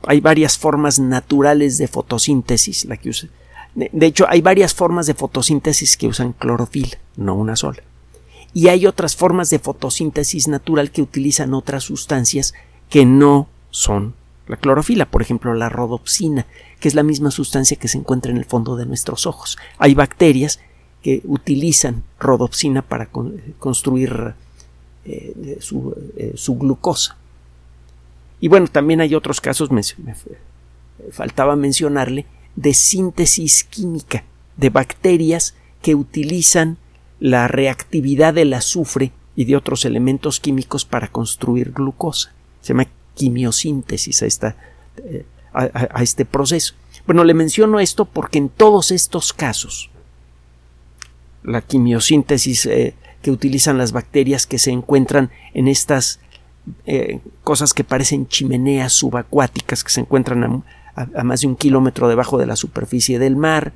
hay 0.06 0.20
varias 0.20 0.58
formas 0.58 0.98
naturales 0.98 1.78
de 1.78 1.88
fotosíntesis, 1.88 2.84
la 2.84 2.96
que 2.96 3.10
usa. 3.10 3.28
De 3.74 4.06
hecho, 4.06 4.26
hay 4.28 4.40
varias 4.40 4.74
formas 4.74 5.06
de 5.06 5.14
fotosíntesis 5.14 5.96
que 5.96 6.06
usan 6.06 6.32
clorofila, 6.32 6.96
no 7.16 7.34
una 7.34 7.56
sola. 7.56 7.82
Y 8.54 8.68
hay 8.68 8.86
otras 8.86 9.16
formas 9.16 9.50
de 9.50 9.58
fotosíntesis 9.58 10.48
natural 10.48 10.90
que 10.90 11.02
utilizan 11.02 11.52
otras 11.52 11.84
sustancias 11.84 12.54
que 12.88 13.04
no 13.04 13.48
son 13.70 14.14
la 14.46 14.56
clorofila, 14.56 15.06
por 15.06 15.22
ejemplo, 15.22 15.52
la 15.54 15.68
rodopsina, 15.68 16.46
que 16.80 16.88
es 16.88 16.94
la 16.94 17.02
misma 17.02 17.30
sustancia 17.30 17.76
que 17.76 17.88
se 17.88 17.98
encuentra 17.98 18.30
en 18.30 18.38
el 18.38 18.44
fondo 18.44 18.76
de 18.76 18.86
nuestros 18.86 19.26
ojos. 19.26 19.58
Hay 19.78 19.94
bacterias 19.94 20.60
que 21.02 21.20
utilizan 21.24 22.04
rodopsina 22.18 22.82
para 22.82 23.10
construir 23.58 24.34
eh, 25.08 25.56
eh, 26.16 26.32
su, 26.34 26.56
glucosa. 26.56 27.16
Y 28.40 28.48
bueno, 28.48 28.66
también 28.66 29.00
hay 29.00 29.14
otros 29.14 29.40
casos, 29.40 29.70
faltaba 31.12 31.54
mencionarle, 31.54 32.26
de 32.56 32.74
síntesis 32.74 33.62
química 33.62 34.24
de 34.56 34.70
bacterias 34.70 35.54
que 35.80 35.94
utilizan 35.94 36.76
la 37.20 37.46
reactividad 37.46 38.34
del 38.34 38.52
azufre 38.52 39.12
y 39.36 39.44
de 39.44 39.54
otros 39.54 39.84
elementos 39.84 40.40
químicos 40.40 40.84
para 40.84 41.06
construir 41.06 41.70
glucosa. 41.70 42.32
Se 42.60 42.72
llama 42.72 42.88
quimiosíntesis 43.14 44.22
a, 44.22 44.26
esta, 44.26 44.56
eh, 44.96 45.24
a, 45.52 46.02
este 46.02 46.24
proceso. 46.24 46.74
Bueno, 47.06 47.22
le 47.22 47.34
menciono 47.34 47.78
esto 47.78 48.06
porque 48.06 48.38
en 48.38 48.48
todos 48.48 48.90
estos 48.90 49.32
casos 49.32 49.88
la 51.44 51.60
quimiosíntesis 51.60 52.68
que 53.26 53.32
utilizan 53.32 53.76
las 53.76 53.90
bacterias 53.90 54.46
que 54.46 54.56
se 54.56 54.70
encuentran 54.70 55.32
en 55.52 55.66
estas 55.66 56.20
eh, 56.86 57.18
cosas 57.42 57.74
que 57.74 57.82
parecen 57.82 58.28
chimeneas 58.28 58.92
subacuáticas 58.92 59.82
que 59.82 59.90
se 59.90 60.02
encuentran 60.02 60.62
a, 60.94 61.24
más 61.24 61.40
de 61.40 61.48
un 61.48 61.56
kilómetro 61.56 62.06
debajo 62.06 62.38
de 62.38 62.46
la 62.46 62.54
superficie 62.54 63.18
del 63.18 63.34
mar. 63.34 63.72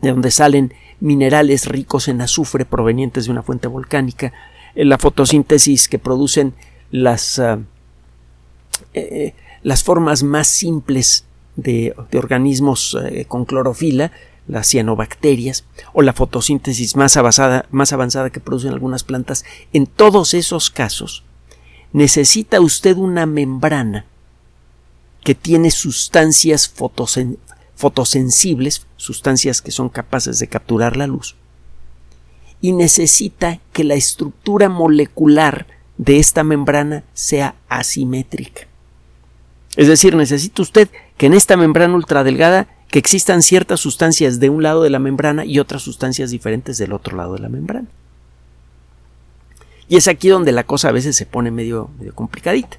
de 0.00 0.08
donde 0.08 0.30
salen 0.30 0.72
minerales 1.00 1.66
ricos 1.66 2.08
en 2.08 2.22
azufre 2.22 2.64
provenientes 2.64 3.26
de 3.26 3.32
una 3.32 3.42
fuente 3.42 3.68
volcánica, 3.68 4.32
eh, 4.74 4.86
la 4.86 4.96
fotosíntesis 4.96 5.86
que 5.86 5.98
producen 5.98 6.54
las, 6.90 7.38
ah, 7.38 7.58
eh, 8.94 9.34
las 9.62 9.84
formas 9.84 10.22
más 10.22 10.46
simples 10.46 11.26
de, 11.56 11.94
organismos 12.14 12.96
eh, 13.04 13.26
con 13.28 13.44
clorofila, 13.44 14.12
las 14.48 14.68
cianobacterias, 14.68 15.64
o 15.92 16.02
la 16.02 16.12
fotosíntesis 16.12 16.96
más 16.96 17.16
avanzada, 17.16 17.66
más 17.70 17.92
avanzada 17.92 18.30
que 18.30 18.40
producen 18.40 18.72
algunas 18.72 19.04
plantas, 19.04 19.44
en 19.72 19.86
todos 19.86 20.34
esos 20.34 20.70
casos 20.70 21.24
necesita 21.92 22.60
usted 22.60 22.96
una 22.96 23.26
membrana 23.26 24.04
que 25.24 25.34
tiene 25.34 25.70
sustancias 25.70 26.72
fotosensibles, 27.74 28.86
sustancias 28.96 29.62
que 29.62 29.70
son 29.70 29.88
capaces 29.88 30.38
de 30.38 30.46
capturar 30.46 30.96
la 30.96 31.06
luz, 31.06 31.36
y 32.60 32.72
necesita 32.72 33.60
que 33.72 33.82
la 33.82 33.94
estructura 33.94 34.68
molecular 34.68 35.66
de 35.98 36.18
esta 36.18 36.44
membrana 36.44 37.04
sea 37.14 37.54
asimétrica. 37.68 38.68
Es 39.76 39.88
decir, 39.88 40.14
necesita 40.16 40.62
usted 40.62 40.88
que 41.16 41.26
en 41.26 41.34
esta 41.34 41.56
membrana 41.56 41.94
ultradelgada 41.94 42.68
que 42.90 42.98
existan 42.98 43.42
ciertas 43.42 43.80
sustancias 43.80 44.38
de 44.40 44.50
un 44.50 44.62
lado 44.62 44.82
de 44.82 44.90
la 44.90 44.98
membrana 44.98 45.44
y 45.44 45.58
otras 45.58 45.82
sustancias 45.82 46.30
diferentes 46.30 46.78
del 46.78 46.92
otro 46.92 47.16
lado 47.16 47.34
de 47.34 47.40
la 47.40 47.48
membrana. 47.48 47.88
Y 49.88 49.96
es 49.96 50.08
aquí 50.08 50.28
donde 50.28 50.52
la 50.52 50.64
cosa 50.64 50.88
a 50.88 50.92
veces 50.92 51.16
se 51.16 51.26
pone 51.26 51.50
medio, 51.50 51.90
complicadita. 52.14 52.78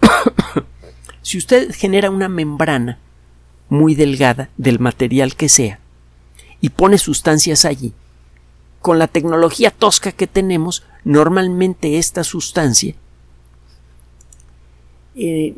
Si 1.20 1.36
usted 1.36 1.74
genera 1.74 2.10
una 2.10 2.28
membrana 2.30 2.98
muy 3.68 3.94
delgada 3.94 4.48
del 4.56 4.78
material 4.78 5.36
que 5.36 5.50
sea 5.50 5.78
y 6.62 6.70
pone 6.70 6.96
sustancias 6.96 7.66
allí, 7.66 7.92
con 8.80 8.98
la 8.98 9.08
tecnología 9.08 9.70
tosca 9.70 10.12
que 10.12 10.26
tenemos, 10.26 10.84
normalmente 11.04 11.98
esta 11.98 12.24
sustancia 12.24 12.94
eh, 15.16 15.54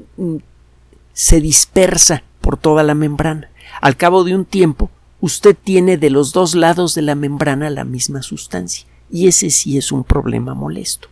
se 1.12 1.40
dispersa 1.40 2.22
por 2.40 2.56
toda 2.56 2.82
la 2.82 2.94
membrana. 2.94 3.50
Al 3.80 3.96
cabo 3.96 4.24
de 4.24 4.34
un 4.34 4.44
tiempo, 4.44 4.90
usted 5.20 5.56
tiene 5.62 5.96
de 5.96 6.10
los 6.10 6.32
dos 6.32 6.54
lados 6.54 6.94
de 6.94 7.02
la 7.02 7.14
membrana 7.14 7.70
la 7.70 7.84
misma 7.84 8.22
sustancia, 8.22 8.86
y 9.10 9.28
ese 9.28 9.50
sí 9.50 9.76
es 9.76 9.92
un 9.92 10.04
problema 10.04 10.54
molesto. 10.54 11.08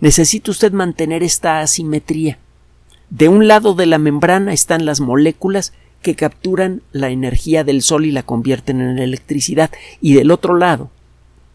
Necesita 0.00 0.50
usted 0.50 0.72
mantener 0.72 1.22
esta 1.22 1.60
asimetría 1.60 2.38
de 3.10 3.28
un 3.28 3.46
lado 3.46 3.74
de 3.74 3.86
la 3.86 3.98
membrana 3.98 4.52
están 4.52 4.86
las 4.86 5.00
moléculas 5.00 5.72
que 6.02 6.16
capturan 6.16 6.82
la 6.90 7.10
energía 7.10 7.62
del 7.62 7.82
Sol 7.82 8.06
y 8.06 8.10
la 8.10 8.24
convierten 8.24 8.80
en 8.80 8.98
electricidad, 8.98 9.70
y 10.00 10.14
del 10.14 10.30
otro 10.30 10.56
lado 10.56 10.90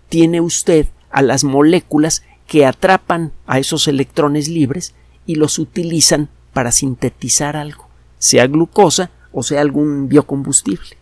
tiene 0.08 0.42
usted 0.42 0.88
a 1.12 1.22
las 1.22 1.44
moléculas 1.44 2.24
que 2.48 2.66
atrapan 2.66 3.32
a 3.46 3.60
esos 3.60 3.88
electrones 3.88 4.48
libres 4.48 4.96
y 5.26 5.36
los 5.36 5.60
utilizan 5.60 6.30
para 6.60 6.74
sintetizar 6.74 7.56
algo, 7.56 7.88
sea 8.18 8.46
glucosa 8.46 9.12
o 9.32 9.44
sea 9.44 9.62
algún 9.62 10.10
biocombustible. 10.10 10.98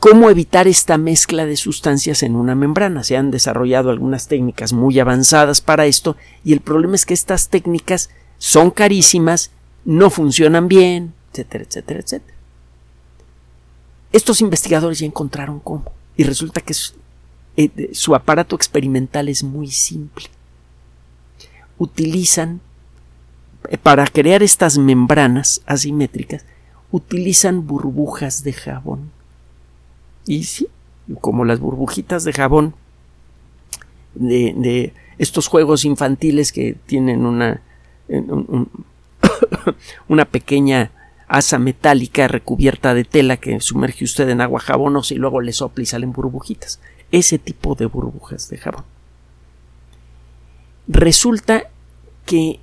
cómo 0.00 0.28
evitar 0.28 0.66
esta 0.66 0.98
mezcla 0.98 1.46
de 1.46 1.56
sustancias 1.56 2.24
en 2.24 2.34
una 2.34 2.56
membrana. 2.56 3.04
Se 3.04 3.16
han 3.16 3.30
desarrollado 3.30 3.90
algunas 3.90 4.26
técnicas 4.26 4.72
muy 4.72 4.98
avanzadas 4.98 5.60
para 5.60 5.86
esto 5.86 6.16
y 6.42 6.52
el 6.52 6.60
problema 6.60 6.96
es 6.96 7.06
que 7.06 7.14
estas 7.14 7.48
técnicas 7.48 8.10
son 8.38 8.72
carísimas, 8.72 9.52
no 9.84 10.10
funcionan 10.10 10.66
bien, 10.66 11.14
etcétera, 11.30 11.62
etcétera, 11.62 12.00
etcétera. 12.00 12.36
Estos 14.10 14.40
investigadores 14.40 14.98
ya 14.98 15.06
encontraron 15.06 15.60
cómo 15.60 15.92
y 16.16 16.24
resulta 16.24 16.60
que 16.60 16.74
eh, 17.56 17.90
su 17.92 18.16
aparato 18.16 18.56
experimental 18.56 19.28
es 19.28 19.44
muy 19.44 19.70
simple. 19.70 20.24
Utilizan, 21.82 22.60
eh, 23.68 23.76
para 23.76 24.06
crear 24.06 24.44
estas 24.44 24.78
membranas 24.78 25.62
asimétricas, 25.66 26.46
utilizan 26.92 27.66
burbujas 27.66 28.44
de 28.44 28.52
jabón 28.52 29.10
y 30.24 30.44
sí, 30.44 30.68
como 31.20 31.44
las 31.44 31.58
burbujitas 31.58 32.22
de 32.22 32.32
jabón 32.32 32.76
de, 34.14 34.92
estos 35.18 35.48
juegos 35.48 35.84
infantiles 35.84 36.52
que 36.52 36.76
tienen 36.86 37.26
una, 37.26 37.60
una 40.08 40.24
pequeña 40.24 40.92
asa 41.26 41.58
metálica 41.58 42.28
recubierta 42.28 42.94
de 42.94 43.04
tela 43.04 43.38
que 43.38 43.60
sumerge 43.60 44.04
usted 44.04 44.28
en 44.28 44.40
agua 44.40 44.60
jabonosa 44.60 45.14
y 45.14 45.16
luego 45.16 45.40
le 45.40 45.52
sopla 45.52 45.82
y 45.82 45.86
salen 45.86 46.12
burbujitas. 46.12 46.78
Ese 47.10 47.40
tipo 47.40 47.74
de 47.74 47.86
burbujas 47.86 48.48
de 48.48 48.58
jabón. 48.58 48.84
Resulta 50.88 51.71
que 52.24 52.60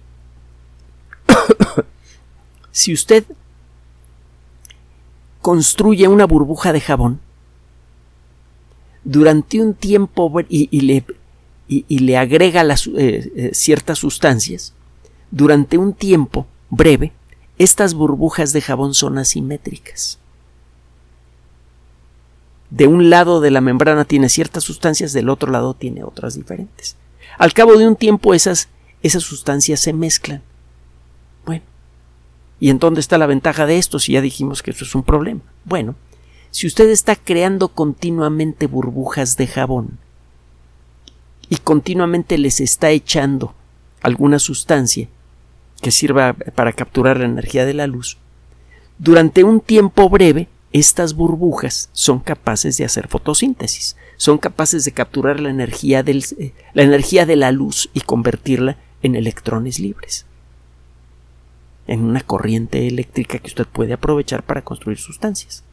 si 2.72 2.94
usted 2.94 3.26
construye 5.42 6.08
una 6.08 6.26
burbuja 6.26 6.74
de 6.74 6.82
jabón, 6.82 7.20
durante 9.04 9.62
un 9.62 9.74
tiempo 9.74 10.32
y, 10.50 10.82
le, 10.82 11.06
y, 11.68 12.00
le, 12.00 12.18
agrega 12.18 12.64
las, 12.64 12.88
eh, 12.88 13.32
eh, 13.36 13.50
ciertas 13.54 14.00
sustancias, 14.00 14.74
durante 15.32 15.78
un 15.78 15.94
tiempo 15.94 16.46
breve, 16.70 17.14
estas 17.58 17.94
burbujas 17.94 18.54
de 18.54 18.62
jabón 18.62 18.94
son 18.94 19.18
asimétricas. 19.18 20.20
De 22.70 22.88
un 22.88 23.10
lado 23.10 23.42
de 23.42 23.52
la 23.52 23.62
membrana 23.62 24.06
tiene 24.06 24.30
ciertas 24.30 24.64
sustancias, 24.64 25.12
del 25.14 25.30
otro 25.30 25.52
lado 25.52 25.74
tiene 25.74 26.04
otras 26.04 26.36
diferentes. 26.36 26.96
Al 27.38 27.54
cabo 27.54 27.78
de 27.78 27.88
un 27.88 27.96
tiempo 27.96 28.34
esas, 28.34 28.70
esas 29.02 29.24
sustancias 29.24 29.80
se 29.80 29.94
mezclan. 29.94 30.42
Bueno, 31.46 31.64
¿y 32.60 32.70
en 32.70 32.80
dónde 32.80 33.00
está 33.00 33.18
la 33.18 33.26
ventaja 33.26 33.66
de 33.66 33.78
esto 33.78 34.00
si 34.00 34.14
ya 34.14 34.22
dijimos 34.22 34.62
que 34.62 34.72
eso 34.72 34.84
es 34.84 34.96
un 34.96 35.04
problema? 35.04 35.42
Bueno, 35.66 35.96
si 36.52 36.68
usted 36.68 36.90
está 36.90 37.16
creando 37.16 37.70
continuamente 37.70 38.68
burbujas 38.68 39.38
de 39.38 39.48
jabón 39.48 40.00
y 41.50 41.58
continuamente 41.58 42.38
les 42.38 42.60
está 42.60 42.90
echando 42.90 43.54
alguna 44.02 44.40
sustancia 44.40 45.08
que 45.82 45.92
sirva 45.92 46.34
para 46.34 46.74
capturar 46.74 47.18
la 47.18 47.26
energía 47.26 47.66
de 47.66 47.74
la 47.74 47.88
luz, 47.88 48.18
durante 48.98 49.44
un 49.44 49.62
tiempo 49.62 50.10
breve 50.10 50.50
estas 50.72 51.16
burbujas 51.16 51.90
son 51.94 52.20
capaces 52.20 52.78
de 52.78 52.86
hacer 52.86 53.08
fotosíntesis, 53.08 53.96
son 54.18 54.38
capaces 54.38 54.86
de 54.86 54.92
capturar 54.92 55.40
la 55.40 55.50
energía, 55.50 56.04
eh, 56.06 56.54
la 56.74 56.84
energía 56.84 57.26
de 57.26 57.36
la 57.36 57.52
luz 57.52 57.90
y 57.94 58.02
convertirla 58.02 58.78
en 59.04 59.16
electrones 59.16 59.80
libres, 59.80 60.26
en 61.88 62.04
una 62.04 62.22
corriente 62.22 62.88
eléctrica 62.88 63.40
que 63.40 63.48
usted 63.48 63.66
puede 63.66 63.94
aprovechar 63.94 64.44
para 64.44 64.62
construir 64.62 64.98
sustancias. 64.98 65.64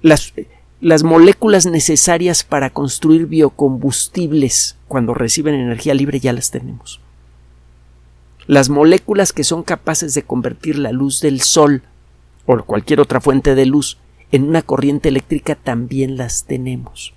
Las, 0.00 0.32
las 0.80 1.02
moléculas 1.04 1.66
necesarias 1.66 2.42
para 2.42 2.70
construir 2.70 3.26
biocombustibles 3.26 4.76
cuando 4.88 5.14
reciben 5.14 5.54
energía 5.54 5.94
libre 5.94 6.18
ya 6.18 6.32
las 6.32 6.50
tenemos. 6.50 7.00
Las 8.46 8.68
moléculas 8.68 9.32
que 9.32 9.44
son 9.44 9.62
capaces 9.62 10.14
de 10.14 10.24
convertir 10.24 10.78
la 10.78 10.90
luz 10.90 11.20
del 11.20 11.40
sol 11.40 11.82
o 12.46 12.62
cualquier 12.64 13.00
otra 13.00 13.20
fuente 13.20 13.54
de 13.54 13.66
luz 13.66 13.98
en 14.32 14.48
una 14.48 14.62
corriente 14.62 15.10
eléctrica 15.10 15.54
también 15.54 16.16
las 16.16 16.44
tenemos. 16.44 17.14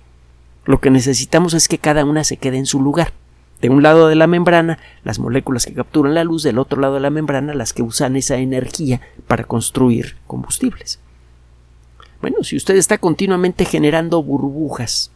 Lo 0.64 0.80
que 0.80 0.90
necesitamos 0.90 1.54
es 1.54 1.66
que 1.66 1.78
cada 1.78 2.04
una 2.04 2.24
se 2.24 2.36
quede 2.36 2.58
en 2.58 2.66
su 2.66 2.80
lugar. 2.80 3.12
De 3.60 3.70
un 3.70 3.82
lado 3.82 4.08
de 4.08 4.14
la 4.14 4.26
membrana, 4.26 4.78
las 5.02 5.18
moléculas 5.18 5.64
que 5.64 5.74
capturan 5.74 6.14
la 6.14 6.24
luz, 6.24 6.42
del 6.42 6.58
otro 6.58 6.80
lado 6.80 6.94
de 6.94 7.00
la 7.00 7.10
membrana, 7.10 7.54
las 7.54 7.72
que 7.72 7.82
usan 7.82 8.16
esa 8.16 8.36
energía 8.36 9.00
para 9.26 9.44
construir 9.44 10.16
combustibles. 10.26 11.00
Bueno, 12.20 12.42
si 12.42 12.56
usted 12.56 12.76
está 12.76 12.98
continuamente 12.98 13.64
generando 13.64 14.22
burbujas 14.22 15.10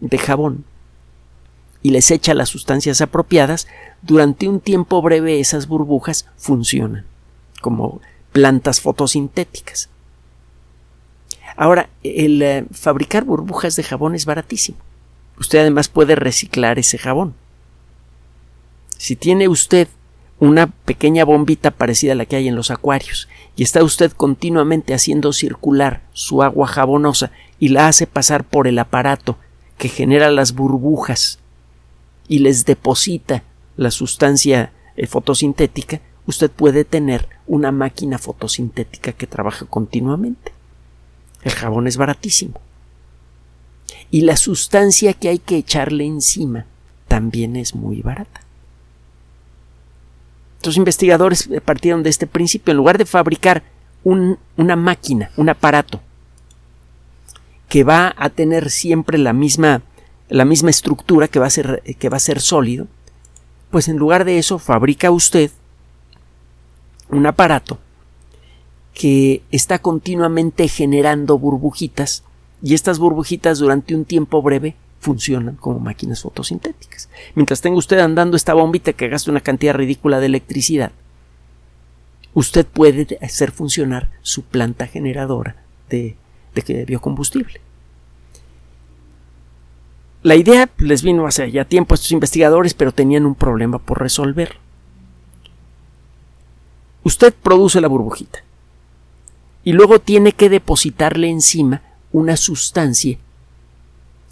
de 0.00 0.18
jabón 0.18 0.64
y 1.82 1.90
les 1.90 2.10
echa 2.10 2.34
las 2.34 2.48
sustancias 2.48 3.00
apropiadas, 3.00 3.66
durante 4.02 4.48
un 4.48 4.60
tiempo 4.60 5.02
breve 5.02 5.40
esas 5.40 5.66
burbujas 5.66 6.26
funcionan 6.36 7.04
como 7.60 8.00
plantas 8.32 8.80
fotosintéticas. 8.80 9.88
Ahora, 11.56 11.88
el 12.02 12.42
eh, 12.42 12.66
fabricar 12.70 13.24
burbujas 13.24 13.76
de 13.76 13.82
jabón 13.82 14.14
es 14.14 14.26
baratísimo. 14.26 14.78
Usted 15.38 15.60
además 15.60 15.88
puede 15.88 16.14
reciclar 16.16 16.78
ese 16.78 16.98
jabón. 16.98 17.34
Si 18.96 19.16
tiene 19.16 19.48
usted 19.48 19.88
una 20.38 20.66
pequeña 20.66 21.24
bombita 21.24 21.70
parecida 21.70 22.12
a 22.12 22.14
la 22.14 22.26
que 22.26 22.36
hay 22.36 22.48
en 22.48 22.56
los 22.56 22.70
acuarios 22.70 23.28
y 23.56 23.62
está 23.62 23.82
usted 23.82 24.12
continuamente 24.12 24.94
haciendo 24.94 25.32
circular 25.32 26.02
su 26.12 26.42
agua 26.42 26.66
jabonosa 26.66 27.30
y 27.58 27.68
la 27.68 27.88
hace 27.88 28.06
pasar 28.06 28.44
por 28.44 28.66
el 28.66 28.78
aparato 28.78 29.38
que 29.78 29.88
genera 29.88 30.30
las 30.30 30.54
burbujas 30.54 31.38
y 32.28 32.40
les 32.40 32.64
deposita 32.66 33.44
la 33.76 33.90
sustancia 33.90 34.72
eh, 34.96 35.06
fotosintética, 35.06 36.00
usted 36.26 36.50
puede 36.50 36.84
tener 36.84 37.28
una 37.46 37.72
máquina 37.72 38.18
fotosintética 38.18 39.12
que 39.12 39.26
trabaja 39.26 39.66
continuamente. 39.66 40.52
El 41.42 41.52
jabón 41.52 41.86
es 41.86 41.96
baratísimo. 41.96 42.60
Y 44.10 44.22
la 44.22 44.36
sustancia 44.36 45.12
que 45.12 45.28
hay 45.28 45.38
que 45.38 45.56
echarle 45.56 46.04
encima 46.04 46.66
también 47.08 47.56
es 47.56 47.74
muy 47.74 48.02
barata. 48.02 48.45
Los 50.66 50.76
investigadores 50.76 51.48
partieron 51.64 52.02
de 52.02 52.10
este 52.10 52.26
principio. 52.26 52.72
En 52.72 52.76
lugar 52.76 52.98
de 52.98 53.06
fabricar 53.06 53.62
una 54.04 54.76
máquina, 54.76 55.30
un 55.36 55.48
aparato, 55.48 56.00
que 57.68 57.84
va 57.84 58.14
a 58.16 58.30
tener 58.30 58.70
siempre 58.70 59.18
la 59.18 59.32
misma, 59.32 59.82
estructura, 60.28 61.28
que 61.28 61.38
va 61.38 61.46
a 61.46 62.20
ser 62.20 62.40
sólido, 62.40 62.86
pues 63.70 63.88
en 63.88 63.96
lugar 63.96 64.24
de 64.24 64.38
eso 64.38 64.58
fabrica 64.58 65.10
usted 65.10 65.50
un 67.08 67.26
aparato 67.26 67.78
que 68.94 69.42
está 69.50 69.78
continuamente 69.78 70.68
generando 70.68 71.38
burbujitas 71.38 72.24
y 72.62 72.74
estas 72.74 72.98
burbujitas 72.98 73.58
durante 73.58 73.94
un 73.94 74.04
tiempo 74.04 74.40
breve 74.42 74.74
funcionan 75.00 75.56
como 75.56 75.78
máquinas 75.78 76.22
fotosintéticas. 76.22 77.08
Mientras 77.34 77.60
tenga 77.60 77.78
usted 77.78 77.98
andando 77.98 78.36
esta 78.36 78.54
bombita 78.54 78.92
que 78.92 79.08
gasta 79.08 79.30
una 79.30 79.40
cantidad 79.40 79.74
ridícula 79.74 80.20
de 80.20 80.26
electricidad, 80.26 80.92
usted 82.34 82.66
puede 82.66 83.18
hacer 83.22 83.52
funcionar 83.52 84.10
su 84.22 84.42
planta 84.42 84.86
generadora 84.86 85.56
de, 85.88 86.16
de 86.54 86.84
biocombustible. 86.84 87.60
La 90.22 90.34
idea 90.34 90.68
les 90.78 91.02
vino 91.02 91.26
hace 91.26 91.50
ya 91.52 91.64
tiempo 91.64 91.94
a 91.94 91.96
estos 91.96 92.10
investigadores, 92.10 92.74
pero 92.74 92.92
tenían 92.92 93.26
un 93.26 93.36
problema 93.36 93.78
por 93.78 94.00
resolver. 94.00 94.56
Usted 97.04 97.32
produce 97.32 97.80
la 97.80 97.86
burbujita 97.86 98.40
y 99.62 99.72
luego 99.72 100.00
tiene 100.00 100.32
que 100.32 100.48
depositarle 100.48 101.28
encima 101.28 101.82
una 102.10 102.36
sustancia 102.36 103.18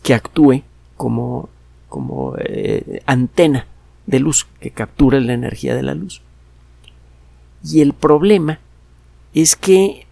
que 0.04 0.14
actúe 0.14 0.62
como, 0.96 1.48
como 1.88 2.34
eh, 2.38 3.02
antena 3.06 3.66
de 4.06 4.20
luz 4.20 4.46
que 4.60 4.70
captura 4.70 5.18
la 5.18 5.32
energía 5.32 5.74
de 5.74 5.82
la 5.82 5.94
luz. 5.94 6.20
Y 7.64 7.80
el 7.80 7.94
problema 7.94 8.60
es 9.32 9.56
que 9.56 10.06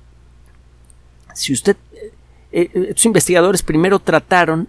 si 1.34 1.52
usted, 1.52 1.76
eh, 1.92 2.10
eh, 2.52 2.86
estos 2.88 3.04
investigadores 3.04 3.62
primero 3.62 3.98
trataron 3.98 4.66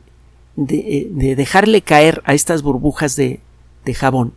de, 0.58 1.08
dejarle 1.38 1.82
caer 1.82 2.22
a 2.26 2.34
estas 2.34 2.62
burbujas 2.62 3.16
de, 3.16 3.40
de 3.86 3.94
jabón 3.94 4.34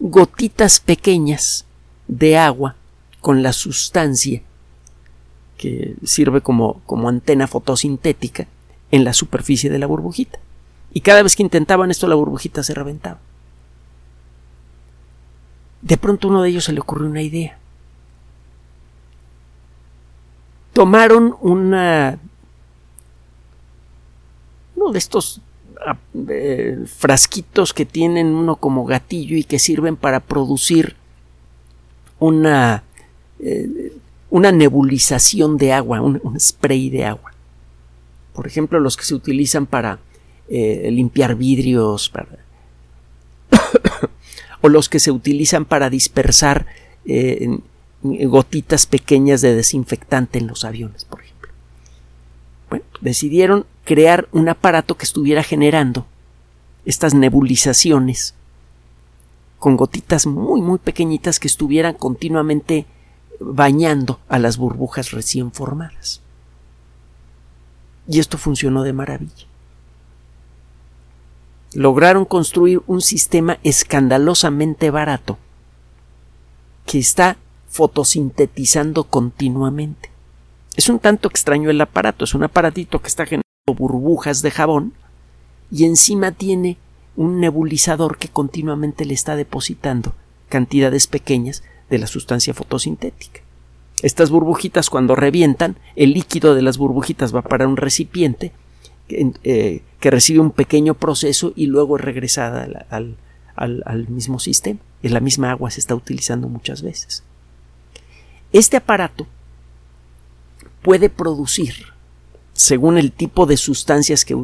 gotitas 0.00 0.80
pequeñas 0.80 1.66
de 2.08 2.36
agua 2.36 2.74
con 3.20 3.42
la 3.42 3.52
sustancia 3.52 4.42
que 5.56 5.94
sirve 6.04 6.40
como, 6.40 6.80
como 6.84 7.08
antena 7.08 7.46
fotosintética 7.46 8.46
en 8.90 9.04
la 9.04 9.12
superficie 9.12 9.70
de 9.70 9.78
la 9.78 9.86
burbujita. 9.86 10.38
Y 10.92 11.00
cada 11.00 11.22
vez 11.22 11.36
que 11.36 11.42
intentaban 11.42 11.90
esto 11.90 12.06
la 12.08 12.14
burbujita 12.14 12.62
se 12.62 12.74
reventaba. 12.74 13.18
De 15.82 15.96
pronto 15.96 16.28
uno 16.28 16.42
de 16.42 16.50
ellos 16.50 16.64
se 16.64 16.72
le 16.72 16.80
ocurrió 16.80 17.08
una 17.08 17.22
idea. 17.22 17.58
Tomaron 20.72 21.36
una 21.40 22.18
uno 24.76 24.92
de 24.92 24.98
estos 24.98 25.40
ah, 25.84 25.96
eh, 26.28 26.84
frasquitos 26.86 27.74
que 27.74 27.84
tienen 27.84 28.28
uno 28.28 28.56
como 28.56 28.84
gatillo 28.84 29.36
y 29.36 29.44
que 29.44 29.58
sirven 29.58 29.96
para 29.96 30.20
producir 30.20 30.96
una 32.20 32.84
eh, 33.40 33.92
una 34.30 34.52
nebulización 34.52 35.56
de 35.56 35.72
agua, 35.72 36.00
un, 36.00 36.38
spray 36.38 36.90
de 36.90 37.04
agua. 37.04 37.32
Por 38.38 38.46
ejemplo, 38.46 38.78
los 38.78 38.96
que 38.96 39.02
se 39.02 39.16
utilizan 39.16 39.66
para 39.66 39.98
eh, 40.48 40.90
limpiar 40.92 41.34
vidrios, 41.34 42.12
o 44.60 44.68
los 44.68 44.88
que 44.88 45.00
se 45.00 45.10
utilizan 45.10 45.64
para 45.64 45.90
dispersar 45.90 46.66
eh, 47.04 47.58
gotitas 48.00 48.86
pequeñas 48.86 49.40
de 49.40 49.56
desinfectante 49.56 50.38
en 50.38 50.46
los 50.46 50.64
aviones, 50.64 51.04
por 51.04 51.20
ejemplo. 51.20 51.50
Bueno, 52.70 52.84
decidieron 53.00 53.66
crear 53.84 54.28
un 54.30 54.48
aparato 54.48 54.96
que 54.96 55.04
estuviera 55.04 55.42
generando 55.42 56.06
estas 56.84 57.14
nebulizaciones 57.14 58.34
con 59.58 59.76
gotitas 59.76 60.26
muy 60.26 60.62
muy 60.62 60.78
pequeñitas 60.78 61.40
que 61.40 61.48
estuvieran 61.48 61.94
continuamente 61.94 62.86
bañando 63.40 64.20
a 64.28 64.38
las 64.38 64.58
burbujas 64.58 65.10
recién 65.10 65.50
formadas. 65.50 66.22
Y 68.08 68.18
esto 68.18 68.38
funcionó 68.38 68.82
de 68.82 68.92
maravilla. 68.92 69.46
Lograron 71.74 72.24
construir 72.24 72.80
un 72.86 73.02
sistema 73.02 73.58
escandalosamente 73.62 74.90
barato 74.90 75.38
que 76.86 76.98
está 76.98 77.36
fotosintetizando 77.68 79.04
continuamente. 79.04 80.10
Es 80.76 80.88
un 80.88 80.98
tanto 80.98 81.28
extraño 81.28 81.68
el 81.68 81.80
aparato, 81.80 82.24
es 82.24 82.34
un 82.34 82.44
aparatito 82.44 83.00
que 83.00 83.08
está 83.08 83.26
generando 83.26 83.44
burbujas 83.66 84.40
de 84.40 84.50
jabón 84.50 84.94
y 85.70 85.84
encima 85.84 86.32
tiene 86.32 86.78
un 87.16 87.40
nebulizador 87.40 88.16
que 88.16 88.28
continuamente 88.28 89.04
le 89.04 89.12
está 89.12 89.36
depositando 89.36 90.14
cantidades 90.48 91.06
pequeñas 91.06 91.62
de 91.90 91.98
la 91.98 92.06
sustancia 92.06 92.54
fotosintética. 92.54 93.40
Estas 94.02 94.30
burbujitas 94.30 94.90
cuando 94.90 95.14
revientan, 95.14 95.76
el 95.96 96.12
líquido 96.12 96.54
de 96.54 96.62
las 96.62 96.78
burbujitas 96.78 97.34
va 97.34 97.42
para 97.42 97.66
un 97.66 97.76
recipiente 97.76 98.52
eh, 99.08 99.82
que 100.00 100.10
recibe 100.10 100.40
un 100.40 100.50
pequeño 100.50 100.94
proceso 100.94 101.52
y 101.56 101.66
luego 101.66 101.96
es 101.96 102.04
regresada 102.04 102.86
al, 102.88 104.08
mismo 104.08 104.38
sistema. 104.38 104.80
Y 105.02 105.08
la 105.08 105.20
misma 105.20 105.50
agua 105.50 105.70
se 105.70 105.80
está 105.80 105.94
utilizando 105.94 106.48
muchas 106.48 106.82
veces. 106.82 107.22
Este 108.52 108.76
aparato 108.76 109.26
puede 110.82 111.10
producir, 111.10 111.74
según 112.52 112.98
el 112.98 113.12
tipo 113.12 113.46
de 113.46 113.56
sustancias 113.56 114.24
que, 114.24 114.36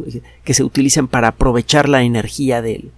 se 0.52 0.64
utilizan 0.64 1.08
para 1.08 1.28
aprovechar 1.28 1.88
la 1.88 2.02
energía 2.02 2.60
de, 2.62 2.90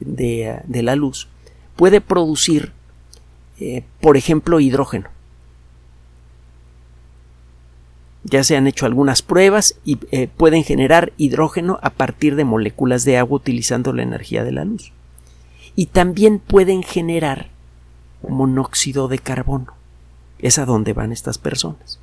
de 0.00 0.82
la 0.82 0.96
luz, 0.96 1.28
puede 1.76 2.00
producir 2.00 2.72
eh, 3.64 3.84
por 4.00 4.16
ejemplo, 4.16 4.58
hidrógeno. 4.58 5.08
Ya 8.24 8.44
se 8.44 8.56
han 8.56 8.66
hecho 8.66 8.86
algunas 8.86 9.22
pruebas 9.22 9.74
y 9.84 9.98
eh, 10.10 10.28
pueden 10.28 10.64
generar 10.64 11.12
hidrógeno 11.16 11.78
a 11.82 11.90
partir 11.90 12.36
de 12.36 12.44
moléculas 12.44 13.04
de 13.04 13.18
agua 13.18 13.36
utilizando 13.36 13.92
la 13.92 14.02
energía 14.02 14.44
de 14.44 14.52
la 14.52 14.64
luz. 14.64 14.92
Y 15.74 15.86
también 15.86 16.38
pueden 16.38 16.82
generar 16.82 17.48
monóxido 18.28 19.08
de 19.08 19.18
carbono. 19.18 19.74
Es 20.38 20.58
a 20.58 20.64
donde 20.64 20.92
van 20.92 21.12
estas 21.12 21.38
personas. 21.38 21.98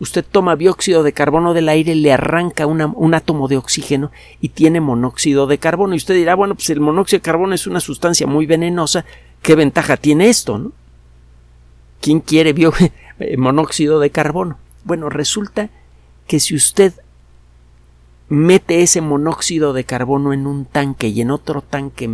Usted 0.00 0.24
toma 0.28 0.56
dióxido 0.56 1.04
de 1.04 1.12
carbono 1.12 1.54
del 1.54 1.68
aire, 1.68 1.94
le 1.94 2.12
arranca 2.12 2.66
un 2.66 3.14
átomo 3.14 3.46
de 3.46 3.56
oxígeno 3.56 4.10
y 4.40 4.48
tiene 4.48 4.80
monóxido 4.80 5.46
de 5.46 5.58
carbono. 5.58 5.94
Y 5.94 5.98
usted 5.98 6.14
dirá, 6.14 6.34
bueno, 6.34 6.56
pues 6.56 6.70
el 6.70 6.80
monóxido 6.80 7.18
de 7.18 7.22
carbono 7.22 7.54
es 7.54 7.68
una 7.68 7.80
sustancia 7.80 8.26
muy 8.26 8.46
venenosa, 8.46 9.04
¿Qué 9.44 9.56
ventaja 9.56 9.98
tiene 9.98 10.30
esto? 10.30 10.72
¿Quién 12.00 12.20
quiere 12.20 12.54
monóxido 13.36 14.00
de 14.00 14.08
carbono? 14.08 14.56
Bueno, 14.84 15.08
resulta 15.08 15.70
que 16.26 16.40
si 16.40 16.54
usted 16.54 16.92
mete 18.28 18.82
ese 18.82 19.00
monóxido 19.00 19.72
de 19.72 19.84
carbono 19.84 20.32
en 20.32 20.46
un 20.46 20.64
tanque 20.64 21.08
y 21.08 21.20
en 21.20 21.30
otro 21.30 21.62
tanque 21.62 22.08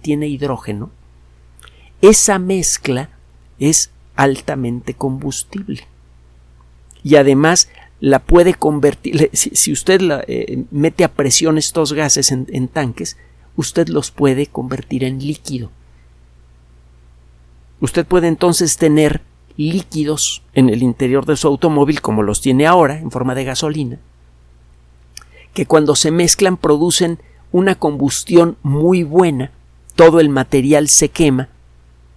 tiene 0.00 0.28
hidrógeno, 0.28 0.90
esa 2.00 2.38
mezcla 2.38 3.10
es 3.58 3.90
altamente 4.14 4.94
combustible. 4.94 5.86
Y 7.02 7.16
además 7.16 7.68
la 8.00 8.20
puede 8.20 8.54
convertir, 8.54 9.30
si, 9.32 9.72
usted 9.72 10.00
la, 10.00 10.24
eh, 10.28 10.64
mete 10.70 11.04
a 11.04 11.12
presión 11.12 11.58
estos 11.58 11.92
gases 11.92 12.30
en 12.30 12.68
tanques, 12.68 13.16
usted 13.56 13.88
los 13.88 14.10
puede 14.10 14.46
convertir 14.46 15.02
en 15.04 15.18
líquido. 15.18 15.70
Usted 17.80 18.06
puede 18.06 18.28
entonces 18.28 18.76
tener 18.76 19.20
líquidos 19.58 20.42
en 20.54 20.70
el 20.70 20.82
interior 20.82 21.26
de 21.26 21.36
su 21.36 21.48
automóvil 21.48 22.00
como 22.00 22.22
los 22.22 22.40
tiene 22.40 22.66
ahora 22.66 22.98
en 22.98 23.10
forma 23.10 23.34
de 23.34 23.44
gasolina, 23.44 23.98
que 25.52 25.66
cuando 25.66 25.96
se 25.96 26.10
mezclan 26.10 26.56
producen 26.56 27.18
una 27.50 27.74
combustión 27.74 28.56
muy 28.62 29.02
buena, 29.02 29.50
todo 29.96 30.20
el 30.20 30.28
material 30.28 30.88
se 30.88 31.08
quema, 31.08 31.48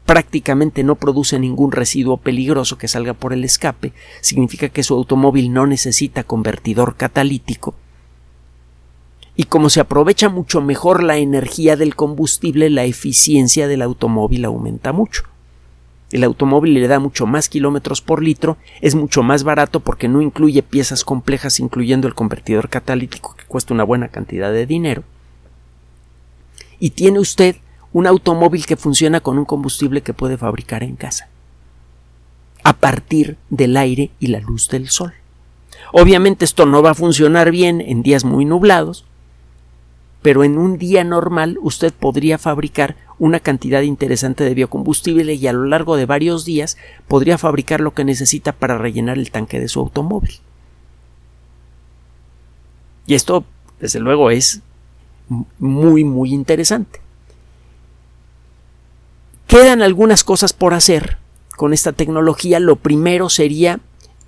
prácticamente 0.05 0.83
no 0.83 0.95
produce 0.95 1.39
ningún 1.39 1.71
residuo 1.71 2.17
peligroso 2.17 2.77
que 2.77 2.87
salga 2.87 3.13
por 3.13 3.33
el 3.33 3.43
escape, 3.43 3.93
significa 4.21 4.69
que 4.69 4.83
su 4.83 4.93
automóvil 4.93 5.51
no 5.51 5.65
necesita 5.65 6.23
convertidor 6.23 6.95
catalítico, 6.95 7.73
y 9.35 9.45
como 9.45 9.71
se 9.71 9.79
aprovecha 9.79 10.29
mucho 10.29 10.61
mejor 10.61 11.01
la 11.01 11.17
energía 11.17 11.75
del 11.75 11.95
combustible, 11.95 12.69
la 12.69 12.83
eficiencia 12.83 13.67
del 13.67 13.81
automóvil 13.81 14.45
aumenta 14.45 14.91
mucho. 14.91 15.23
El 16.11 16.23
automóvil 16.23 16.73
le 16.73 16.87
da 16.87 16.99
mucho 16.99 17.25
más 17.25 17.49
kilómetros 17.49 18.01
por 18.01 18.21
litro, 18.21 18.57
es 18.81 18.95
mucho 18.95 19.23
más 19.23 19.43
barato 19.43 19.79
porque 19.79 20.07
no 20.07 20.21
incluye 20.21 20.63
piezas 20.63 21.05
complejas, 21.05 21.59
incluyendo 21.59 22.07
el 22.07 22.15
convertidor 22.15 22.69
catalítico 22.69 23.35
que 23.35 23.45
cuesta 23.45 23.73
una 23.73 23.83
buena 23.83 24.09
cantidad 24.09 24.51
de 24.51 24.65
dinero. 24.65 25.03
Y 26.79 26.91
tiene 26.91 27.19
usted 27.19 27.55
un 27.93 28.07
automóvil 28.07 28.65
que 28.65 28.77
funciona 28.77 29.19
con 29.19 29.37
un 29.37 29.45
combustible 29.45 30.01
que 30.01 30.13
puede 30.13 30.37
fabricar 30.37 30.83
en 30.83 30.95
casa, 30.95 31.29
a 32.63 32.73
partir 32.73 33.37
del 33.49 33.77
aire 33.77 34.11
y 34.19 34.27
la 34.27 34.39
luz 34.39 34.69
del 34.69 34.89
sol. 34.89 35.13
Obviamente 35.93 36.45
esto 36.45 36.65
no 36.65 36.81
va 36.81 36.91
a 36.91 36.95
funcionar 36.95 37.51
bien 37.51 37.81
en 37.81 38.03
días 38.03 38.23
muy 38.23 38.45
nublados, 38.45 39.05
pero 40.21 40.43
en 40.43 40.57
un 40.57 40.77
día 40.77 41.03
normal 41.03 41.57
usted 41.61 41.93
podría 41.93 42.37
fabricar 42.37 42.95
una 43.17 43.39
cantidad 43.39 43.81
interesante 43.81 44.43
de 44.43 44.53
biocombustible 44.53 45.33
y 45.33 45.47
a 45.47 45.53
lo 45.53 45.65
largo 45.65 45.95
de 45.95 46.05
varios 46.05 46.45
días 46.45 46.77
podría 47.07 47.37
fabricar 47.37 47.81
lo 47.81 47.93
que 47.93 48.03
necesita 48.03 48.51
para 48.51 48.77
rellenar 48.77 49.17
el 49.17 49.31
tanque 49.31 49.59
de 49.59 49.67
su 49.67 49.79
automóvil. 49.79 50.39
Y 53.07 53.15
esto, 53.15 53.43
desde 53.79 53.99
luego, 53.99 54.31
es 54.31 54.61
muy, 55.59 56.03
muy 56.03 56.33
interesante. 56.33 56.99
Quedan 59.47 59.81
algunas 59.81 60.23
cosas 60.23 60.53
por 60.53 60.73
hacer 60.73 61.17
con 61.57 61.73
esta 61.73 61.91
tecnología. 61.91 62.59
Lo 62.59 62.75
primero 62.75 63.29
sería 63.29 63.79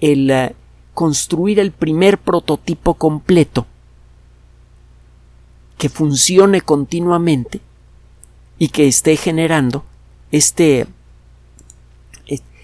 el 0.01 0.29
eh, 0.29 0.55
construir 0.93 1.59
el 1.59 1.71
primer 1.71 2.17
prototipo 2.17 2.95
completo 2.95 3.65
que 5.77 5.89
funcione 5.89 6.61
continuamente 6.61 7.61
y 8.57 8.69
que 8.69 8.87
esté 8.87 9.17
generando 9.17 9.83
este, 10.31 10.87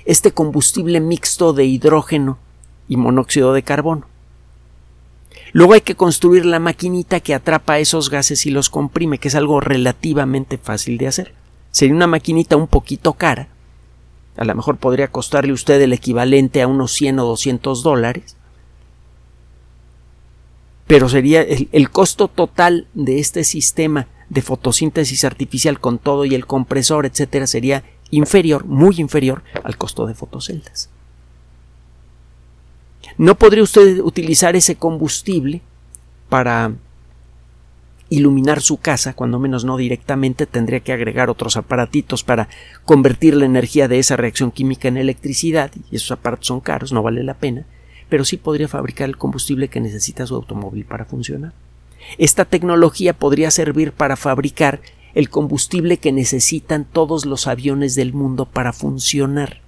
este 0.05 0.31
combustible 0.31 0.99
mixto 0.99 1.53
de 1.53 1.65
hidrógeno 1.65 2.37
y 2.87 2.97
monóxido 2.97 3.53
de 3.53 3.63
carbono. 3.63 4.07
Luego 5.51 5.73
hay 5.73 5.81
que 5.81 5.95
construir 5.95 6.45
la 6.45 6.59
maquinita 6.59 7.19
que 7.19 7.33
atrapa 7.33 7.79
esos 7.79 8.09
gases 8.09 8.45
y 8.45 8.51
los 8.51 8.69
comprime, 8.69 9.17
que 9.17 9.29
es 9.29 9.35
algo 9.35 9.59
relativamente 9.59 10.57
fácil 10.57 10.97
de 10.97 11.07
hacer. 11.07 11.33
Sería 11.71 11.95
una 11.95 12.07
maquinita 12.07 12.55
un 12.55 12.67
poquito 12.67 13.13
cara. 13.13 13.47
A 14.37 14.45
lo 14.45 14.55
mejor 14.55 14.77
podría 14.77 15.09
costarle 15.09 15.53
usted 15.53 15.81
el 15.81 15.93
equivalente 15.93 16.61
a 16.61 16.67
unos 16.67 16.91
100 16.93 17.19
o 17.19 17.25
200 17.25 17.83
dólares. 17.83 18.35
Pero 20.89 21.07
sería 21.07 21.43
el, 21.43 21.91
costo 21.91 22.27
total 22.27 22.87
de 22.95 23.19
este 23.19 23.43
sistema 23.43 24.07
de 24.29 24.41
fotosíntesis 24.41 25.23
artificial 25.23 25.79
con 25.79 25.99
todo 25.99 26.25
y 26.25 26.33
el 26.33 26.47
compresor, 26.47 27.05
etcétera, 27.05 27.45
sería 27.45 27.83
inferior, 28.09 28.65
muy 28.65 28.95
inferior 28.97 29.43
al 29.63 29.77
costo 29.77 30.07
de 30.07 30.15
fotoceldas. 30.15 30.89
No 33.19 33.35
podría 33.35 33.61
usted 33.61 33.99
utilizar 33.99 34.55
ese 34.55 34.77
combustible 34.77 35.61
para 36.27 36.71
iluminar 38.09 38.59
su 38.59 38.77
casa, 38.77 39.13
cuando 39.13 39.37
menos 39.37 39.65
no 39.65 39.77
directamente, 39.77 40.47
tendría 40.47 40.79
que 40.79 40.93
agregar 40.93 41.29
otros 41.29 41.55
aparatitos 41.55 42.23
para 42.23 42.49
convertir 42.83 43.35
la 43.35 43.45
energía 43.45 43.87
de 43.87 43.99
esa 43.99 44.15
reacción 44.15 44.49
química 44.49 44.87
en 44.87 44.97
electricidad, 44.97 45.69
y 45.91 45.97
esos 45.97 46.13
aparatos 46.13 46.47
son 46.47 46.61
caros, 46.61 46.91
no 46.91 47.03
vale 47.03 47.21
la 47.21 47.35
pena, 47.35 47.67
pero 48.09 48.25
sí 48.25 48.37
podría 48.37 48.67
fabricar 48.67 49.07
el 49.07 49.17
combustible 49.17 49.67
que 49.67 49.79
necesita 49.79 50.25
su 50.25 50.35
automóvil 50.35 50.85
para 50.85 51.05
funcionar. 51.05 51.53
Esta 52.17 52.45
tecnología 52.45 53.13
podría 53.13 53.51
servir 53.51 53.91
para 53.91 54.15
fabricar 54.15 54.81
el 55.13 55.29
combustible 55.29 55.97
que 55.97 56.11
necesitan 56.11 56.85
todos 56.85 57.25
los 57.25 57.47
aviones 57.47 57.95
del 57.95 58.13
mundo 58.13 58.45
para 58.45 58.73
funcionar. 58.73 59.61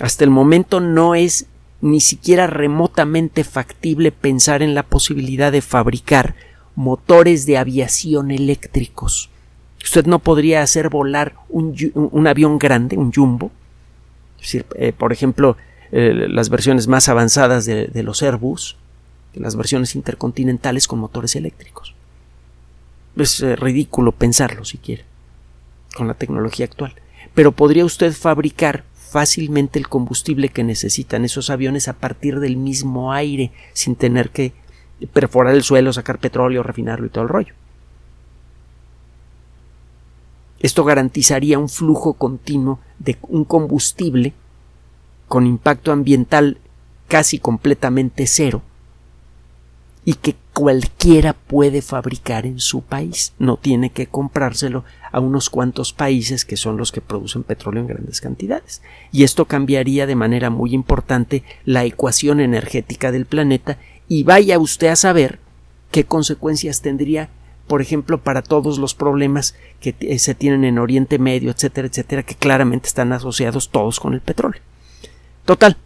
Hasta 0.00 0.24
el 0.24 0.30
momento 0.30 0.80
no 0.80 1.14
es 1.14 1.46
ni 1.80 2.00
siquiera 2.00 2.46
remotamente 2.46 3.44
factible 3.44 4.12
pensar 4.12 4.62
en 4.62 4.74
la 4.74 4.82
posibilidad 4.82 5.52
de 5.52 5.62
fabricar 5.62 6.34
motores 6.74 7.46
de 7.46 7.58
aviación 7.58 8.30
eléctricos. 8.30 9.30
Usted 9.82 10.06
no 10.06 10.18
podría 10.18 10.62
hacer 10.62 10.88
volar 10.88 11.34
un, 11.48 12.26
avión 12.26 12.58
grande, 12.58 12.96
un 12.96 13.12
jumbo, 13.12 13.50
eh, 14.52 14.92
por 14.92 15.12
ejemplo, 15.12 15.56
eh, 15.92 16.26
las 16.28 16.48
versiones 16.48 16.88
más 16.88 17.08
avanzadas 17.08 17.64
de 17.66 18.02
los 18.02 18.22
Airbus, 18.22 18.76
las 19.34 19.56
versiones 19.56 19.94
intercontinentales 19.94 20.86
con 20.86 20.98
motores 20.98 21.36
eléctricos. 21.36 21.94
Es 23.16 23.40
eh, 23.40 23.56
ridículo 23.56 24.12
pensarlo 24.12 24.64
si 24.64 24.78
quiere, 24.78 25.04
con 25.96 26.06
la 26.08 26.14
tecnología 26.14 26.66
actual. 26.66 26.94
Pero 27.34 27.52
podría 27.52 27.84
usted 27.84 28.12
fabricar 28.12 28.84
fácilmente 28.94 29.78
el 29.78 29.88
combustible 29.88 30.48
que 30.50 30.64
necesitan 30.64 31.24
esos 31.24 31.50
aviones 31.50 31.88
a 31.88 31.94
partir 31.94 32.40
del 32.40 32.56
mismo 32.56 33.12
aire, 33.12 33.52
sin 33.72 33.96
tener 33.96 34.30
que 34.30 34.52
perforar 35.12 35.54
el 35.54 35.62
suelo, 35.62 35.92
sacar 35.92 36.18
petróleo, 36.18 36.62
refinarlo 36.62 37.06
y 37.06 37.10
todo 37.10 37.24
el 37.24 37.30
rollo. 37.30 37.54
Esto 40.60 40.84
garantizaría 40.84 41.58
un 41.58 41.68
flujo 41.68 42.14
continuo 42.14 42.80
de 42.98 43.16
un 43.22 43.44
combustible 43.44 44.34
con 45.28 45.46
impacto 45.46 45.92
ambiental 45.92 46.58
casi 47.06 47.38
completamente 47.38 48.26
cero 48.26 48.62
y 50.04 50.14
que 50.14 50.36
cualquiera 50.54 51.34
puede 51.34 51.82
fabricar 51.82 52.46
en 52.46 52.60
su 52.60 52.82
país. 52.82 53.34
No 53.38 53.58
tiene 53.58 53.90
que 53.90 54.06
comprárselo 54.06 54.84
a 55.12 55.20
unos 55.20 55.50
cuantos 55.50 55.92
países 55.92 56.44
que 56.44 56.56
son 56.56 56.76
los 56.78 56.92
que 56.92 57.00
producen 57.00 57.42
petróleo 57.42 57.82
en 57.82 57.88
grandes 57.88 58.20
cantidades. 58.20 58.82
Y 59.12 59.24
esto 59.24 59.44
cambiaría 59.44 60.06
de 60.06 60.14
manera 60.14 60.50
muy 60.50 60.72
importante 60.72 61.44
la 61.64 61.84
ecuación 61.84 62.40
energética 62.40 63.12
del 63.12 63.26
planeta 63.26 63.78
y 64.08 64.22
vaya 64.22 64.58
usted 64.58 64.88
a 64.88 64.96
saber 64.96 65.38
qué 65.90 66.04
consecuencias 66.04 66.80
tendría 66.80 67.28
por 67.68 67.82
ejemplo, 67.82 68.18
para 68.18 68.42
todos 68.42 68.78
los 68.78 68.94
problemas 68.94 69.54
que 69.80 70.18
se 70.18 70.34
tienen 70.34 70.64
en 70.64 70.78
Oriente 70.78 71.18
Medio, 71.18 71.50
etcétera, 71.50 71.86
etcétera, 71.86 72.22
que 72.22 72.34
claramente 72.34 72.88
están 72.88 73.12
asociados 73.12 73.68
todos 73.68 74.00
con 74.00 74.14
el 74.14 74.22
petróleo. 74.22 74.62
Total, 75.48 75.78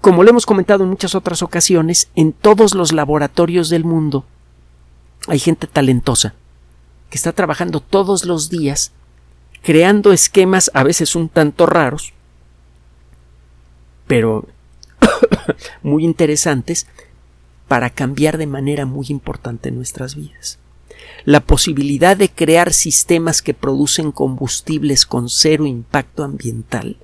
como 0.00 0.22
lo 0.22 0.30
hemos 0.30 0.46
comentado 0.46 0.84
en 0.84 0.90
muchas 0.90 1.16
otras 1.16 1.42
ocasiones, 1.42 2.08
en 2.14 2.32
todos 2.32 2.76
los 2.76 2.92
laboratorios 2.92 3.68
del 3.70 3.82
mundo 3.84 4.24
hay 5.26 5.40
gente 5.40 5.66
talentosa 5.66 6.34
que 7.10 7.16
está 7.16 7.32
trabajando 7.32 7.80
todos 7.80 8.24
los 8.24 8.50
días 8.50 8.92
creando 9.62 10.12
esquemas 10.12 10.70
a 10.74 10.84
veces 10.84 11.16
un 11.16 11.28
tanto 11.28 11.66
raros, 11.66 12.12
pero 14.06 14.46
muy 15.82 16.04
interesantes 16.04 16.86
para 17.66 17.90
cambiar 17.90 18.38
de 18.38 18.46
manera 18.46 18.86
muy 18.86 19.06
importante 19.08 19.72
nuestras 19.72 20.14
vidas. 20.14 20.60
La 21.24 21.40
posibilidad 21.40 22.16
de 22.16 22.28
crear 22.28 22.72
sistemas 22.72 23.42
que 23.42 23.54
producen 23.54 24.12
combustibles 24.12 25.04
con 25.04 25.28
cero 25.28 25.66
impacto 25.66 26.22
ambiental 26.22 26.96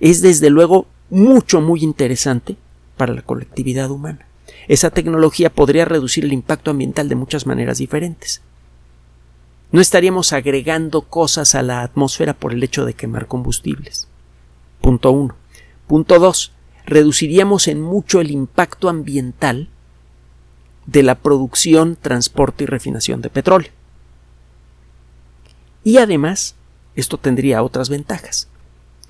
es 0.00 0.22
desde 0.22 0.50
luego 0.50 0.86
mucho, 1.10 1.60
muy 1.60 1.82
interesante 1.82 2.56
para 2.96 3.14
la 3.14 3.22
colectividad 3.22 3.90
humana. 3.90 4.26
Esa 4.66 4.90
tecnología 4.90 5.50
podría 5.50 5.84
reducir 5.84 6.24
el 6.24 6.32
impacto 6.32 6.70
ambiental 6.70 7.08
de 7.08 7.14
muchas 7.14 7.46
maneras 7.46 7.78
diferentes. 7.78 8.40
No 9.72 9.80
estaríamos 9.80 10.32
agregando 10.32 11.02
cosas 11.02 11.54
a 11.54 11.62
la 11.62 11.82
atmósfera 11.82 12.34
por 12.34 12.52
el 12.52 12.62
hecho 12.62 12.84
de 12.84 12.94
quemar 12.94 13.26
combustibles. 13.28 14.08
Punto 14.80 15.12
1. 15.12 15.34
Punto 15.86 16.18
2. 16.18 16.52
Reduciríamos 16.86 17.68
en 17.68 17.80
mucho 17.80 18.20
el 18.20 18.30
impacto 18.30 18.88
ambiental 18.88 19.68
de 20.86 21.02
la 21.02 21.16
producción, 21.16 21.96
transporte 22.00 22.64
y 22.64 22.66
refinación 22.66 23.20
de 23.20 23.30
petróleo. 23.30 23.70
Y 25.84 25.98
además, 25.98 26.56
esto 26.96 27.16
tendría 27.16 27.62
otras 27.62 27.88
ventajas 27.88 28.48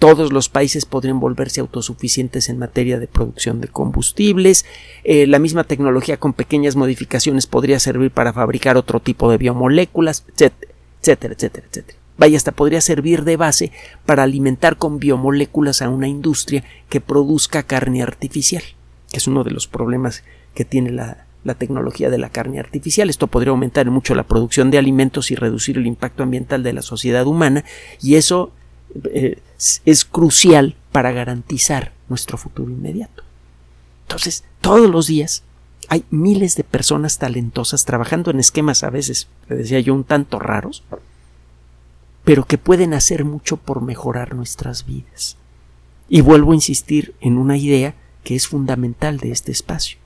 todos 0.01 0.33
los 0.33 0.49
países 0.49 0.87
podrían 0.87 1.21
volverse 1.21 1.61
autosuficientes 1.61 2.49
en 2.49 2.59
materia 2.59 2.99
de 2.99 3.07
producción 3.07 3.61
de 3.61 3.69
combustibles. 3.69 4.65
Eh, 5.05 5.27
la 5.27 5.39
misma 5.39 5.65
tecnología 5.65 6.17
con 6.17 6.33
pequeñas 6.33 6.75
modificaciones 6.75 7.47
podría 7.47 7.79
servir 7.79 8.11
para 8.11 8.33
fabricar 8.33 8.79
otro 8.79 8.99
tipo 9.01 9.31
de 9.31 9.37
biomoléculas, 9.37 10.25
etcétera, 10.33 10.73
etcétera, 11.03 11.67
etcétera. 11.69 11.99
Vaya, 12.17 12.39
hasta 12.39 12.53
podría 12.53 12.81
servir 12.81 13.25
de 13.25 13.37
base 13.37 13.73
para 14.07 14.23
alimentar 14.23 14.79
con 14.79 14.99
biomoléculas 14.99 15.83
a 15.83 15.91
una 15.91 16.09
industria 16.09 16.65
que 16.89 17.03
produzca 17.03 17.63
carne 17.63 18.03
artificial, 18.03 18.63
que 19.11 19.19
es 19.19 19.27
uno 19.27 19.45
de 19.45 19.51
los 19.51 19.69
problemas 19.69 20.25
que 20.55 20.65
tiene 20.65 20.93
la 20.93 21.55
tecnología 21.59 22.09
de 22.09 22.19
la 22.19 22.31
carne 22.31 22.59
artificial. 22.59 23.11
Esto 23.11 23.27
podría 23.27 23.51
aumentar 23.51 23.91
mucho 23.91 24.15
la 24.15 24.27
producción 24.27 24.71
de 24.71 24.79
alimentos 24.79 25.31
y 25.31 25.35
reducir 25.35 25.77
el 25.77 25.87
impacto 25.87 26.23
ambiental 26.23 26.63
de 26.63 26.73
la 26.73 26.83
sociedad 26.83 27.27
humana 27.27 27.67
y 28.01 28.15
eso 28.15 28.53
eh, 29.13 29.41
es 29.85 30.05
crucial 30.05 30.77
para 30.93 31.13
garantizar 31.13 31.93
nuestro 32.09 32.39
futuro 32.39 32.71
inmediato. 32.71 33.23
Entonces, 34.03 34.45
todos 34.61 34.91
los 34.91 35.07
días 35.07 35.43
hay 35.89 36.05
miles 36.11 36.57
de 36.57 36.65
personas 36.65 37.19
talentosas 37.19 37.85
trabajando 37.85 38.31
en 38.31 38.41
esquemas 38.41 38.83
a 38.85 38.91
veces, 38.91 39.29
le 39.49 39.57
decía 39.57 39.81
yo, 39.81 39.95
un 39.95 40.05
tanto 40.05 40.39
raros, 40.39 40.83
pero 42.25 42.45
que 42.45 42.59
pueden 42.59 42.95
hacer 42.95 43.25
mucho 43.25 43.57
por 43.57 43.83
mejorar 43.83 44.35
nuestras 44.35 44.87
vidas. 44.87 45.37
Y 46.09 46.21
vuelvo 46.21 46.53
a 46.53 46.57
insistir 46.57 47.15
en 47.21 47.39
una 47.39 47.57
idea 47.57 47.95
que 48.25 48.37
es 48.37 48.49
fundamental 48.49 49.19
de 49.19 49.33
este 49.33 49.53
espacio. 49.53 49.99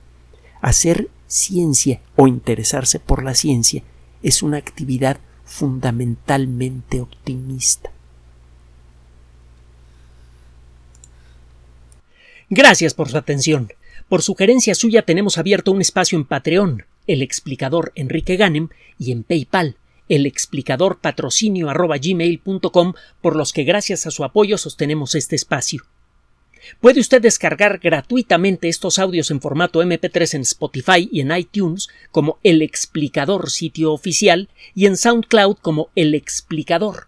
Hacer 0.61 1.09
ciencia 1.27 2.01
o 2.15 2.27
interesarse 2.27 2.99
por 2.99 3.23
la 3.23 3.35
ciencia 3.35 3.83
es 4.23 4.41
una 4.41 4.57
actividad 4.57 5.19
fundamentalmente 5.45 7.01
optimista. 7.01 7.91
Gracias 12.49 12.93
por 12.93 13.09
su 13.09 13.17
atención. 13.17 13.73
Por 14.07 14.21
sugerencia 14.21 14.75
suya 14.75 15.01
tenemos 15.01 15.37
abierto 15.37 15.71
un 15.71 15.81
espacio 15.81 16.17
en 16.17 16.25
Patreon, 16.25 16.85
el 17.07 17.21
explicador 17.23 17.91
Enrique 17.95 18.35
Ganem, 18.35 18.69
y 18.99 19.11
en 19.11 19.23
PayPal, 19.23 19.77
el 20.09 20.27
explicador 20.27 20.99
patrocinio 20.99 21.69
por 23.21 23.35
los 23.35 23.51
que 23.53 23.63
gracias 23.63 24.05
a 24.05 24.11
su 24.11 24.23
apoyo 24.23 24.57
sostenemos 24.59 25.15
este 25.15 25.35
espacio. 25.35 25.83
Puede 26.79 26.99
usted 26.99 27.21
descargar 27.21 27.79
gratuitamente 27.79 28.69
estos 28.69 28.99
audios 28.99 29.31
en 29.31 29.41
formato 29.41 29.83
MP3 29.83 30.35
en 30.35 30.41
Spotify 30.41 31.09
y 31.11 31.21
en 31.21 31.35
iTunes 31.35 31.89
como 32.11 32.39
El 32.43 32.61
Explicador 32.61 33.49
sitio 33.49 33.91
oficial 33.91 34.49
y 34.73 34.85
en 34.85 34.97
SoundCloud 34.97 35.57
como 35.57 35.89
El 35.95 36.15
Explicador. 36.15 37.07